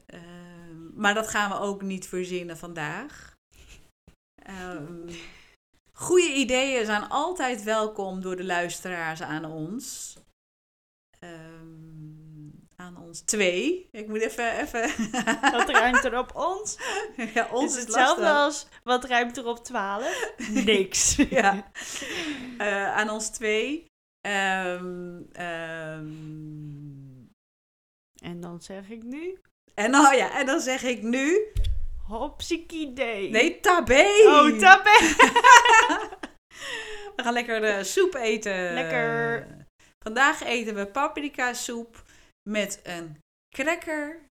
[0.93, 3.35] maar dat gaan we ook niet verzinnen vandaag.
[5.91, 10.17] Goede ideeën zijn altijd welkom door de luisteraars aan ons.
[11.19, 11.96] Ehm,
[12.87, 13.87] aan ons twee.
[13.91, 14.57] Ik moet even.
[14.59, 14.81] even
[15.57, 16.77] Wat ruimt er op ons?
[17.33, 18.43] ja, ons is is hetzelfde lastig.
[18.43, 20.33] als wat ruimt er op 12?
[20.65, 21.15] Niks.
[21.15, 21.71] Ja.
[22.57, 23.85] Eh, aan ons twee.
[24.21, 26.05] Ehm, ehm,
[28.23, 29.41] En dan zeg ik nu,
[29.73, 31.51] en, oh ja, en dan zeg ik nu.
[32.07, 33.29] hopsiekidee.
[33.29, 34.05] Nee, tabé!
[34.25, 34.97] Oh, tabé.
[37.15, 38.73] We gaan lekker de soep eten.
[38.73, 39.47] Lekker.
[40.03, 42.03] Vandaag eten we paprika soep
[42.47, 43.17] met een
[43.55, 44.25] cracker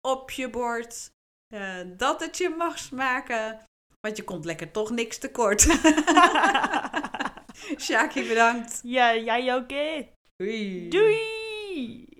[0.00, 1.10] op je bord.
[1.54, 3.60] Eh, dat het je mag smaken.
[4.00, 5.62] Want je komt lekker toch niks tekort.
[7.84, 8.80] Shaki, bedankt.
[8.82, 9.68] ja, jij ook?
[10.36, 10.88] Doei.
[10.88, 12.13] Doei!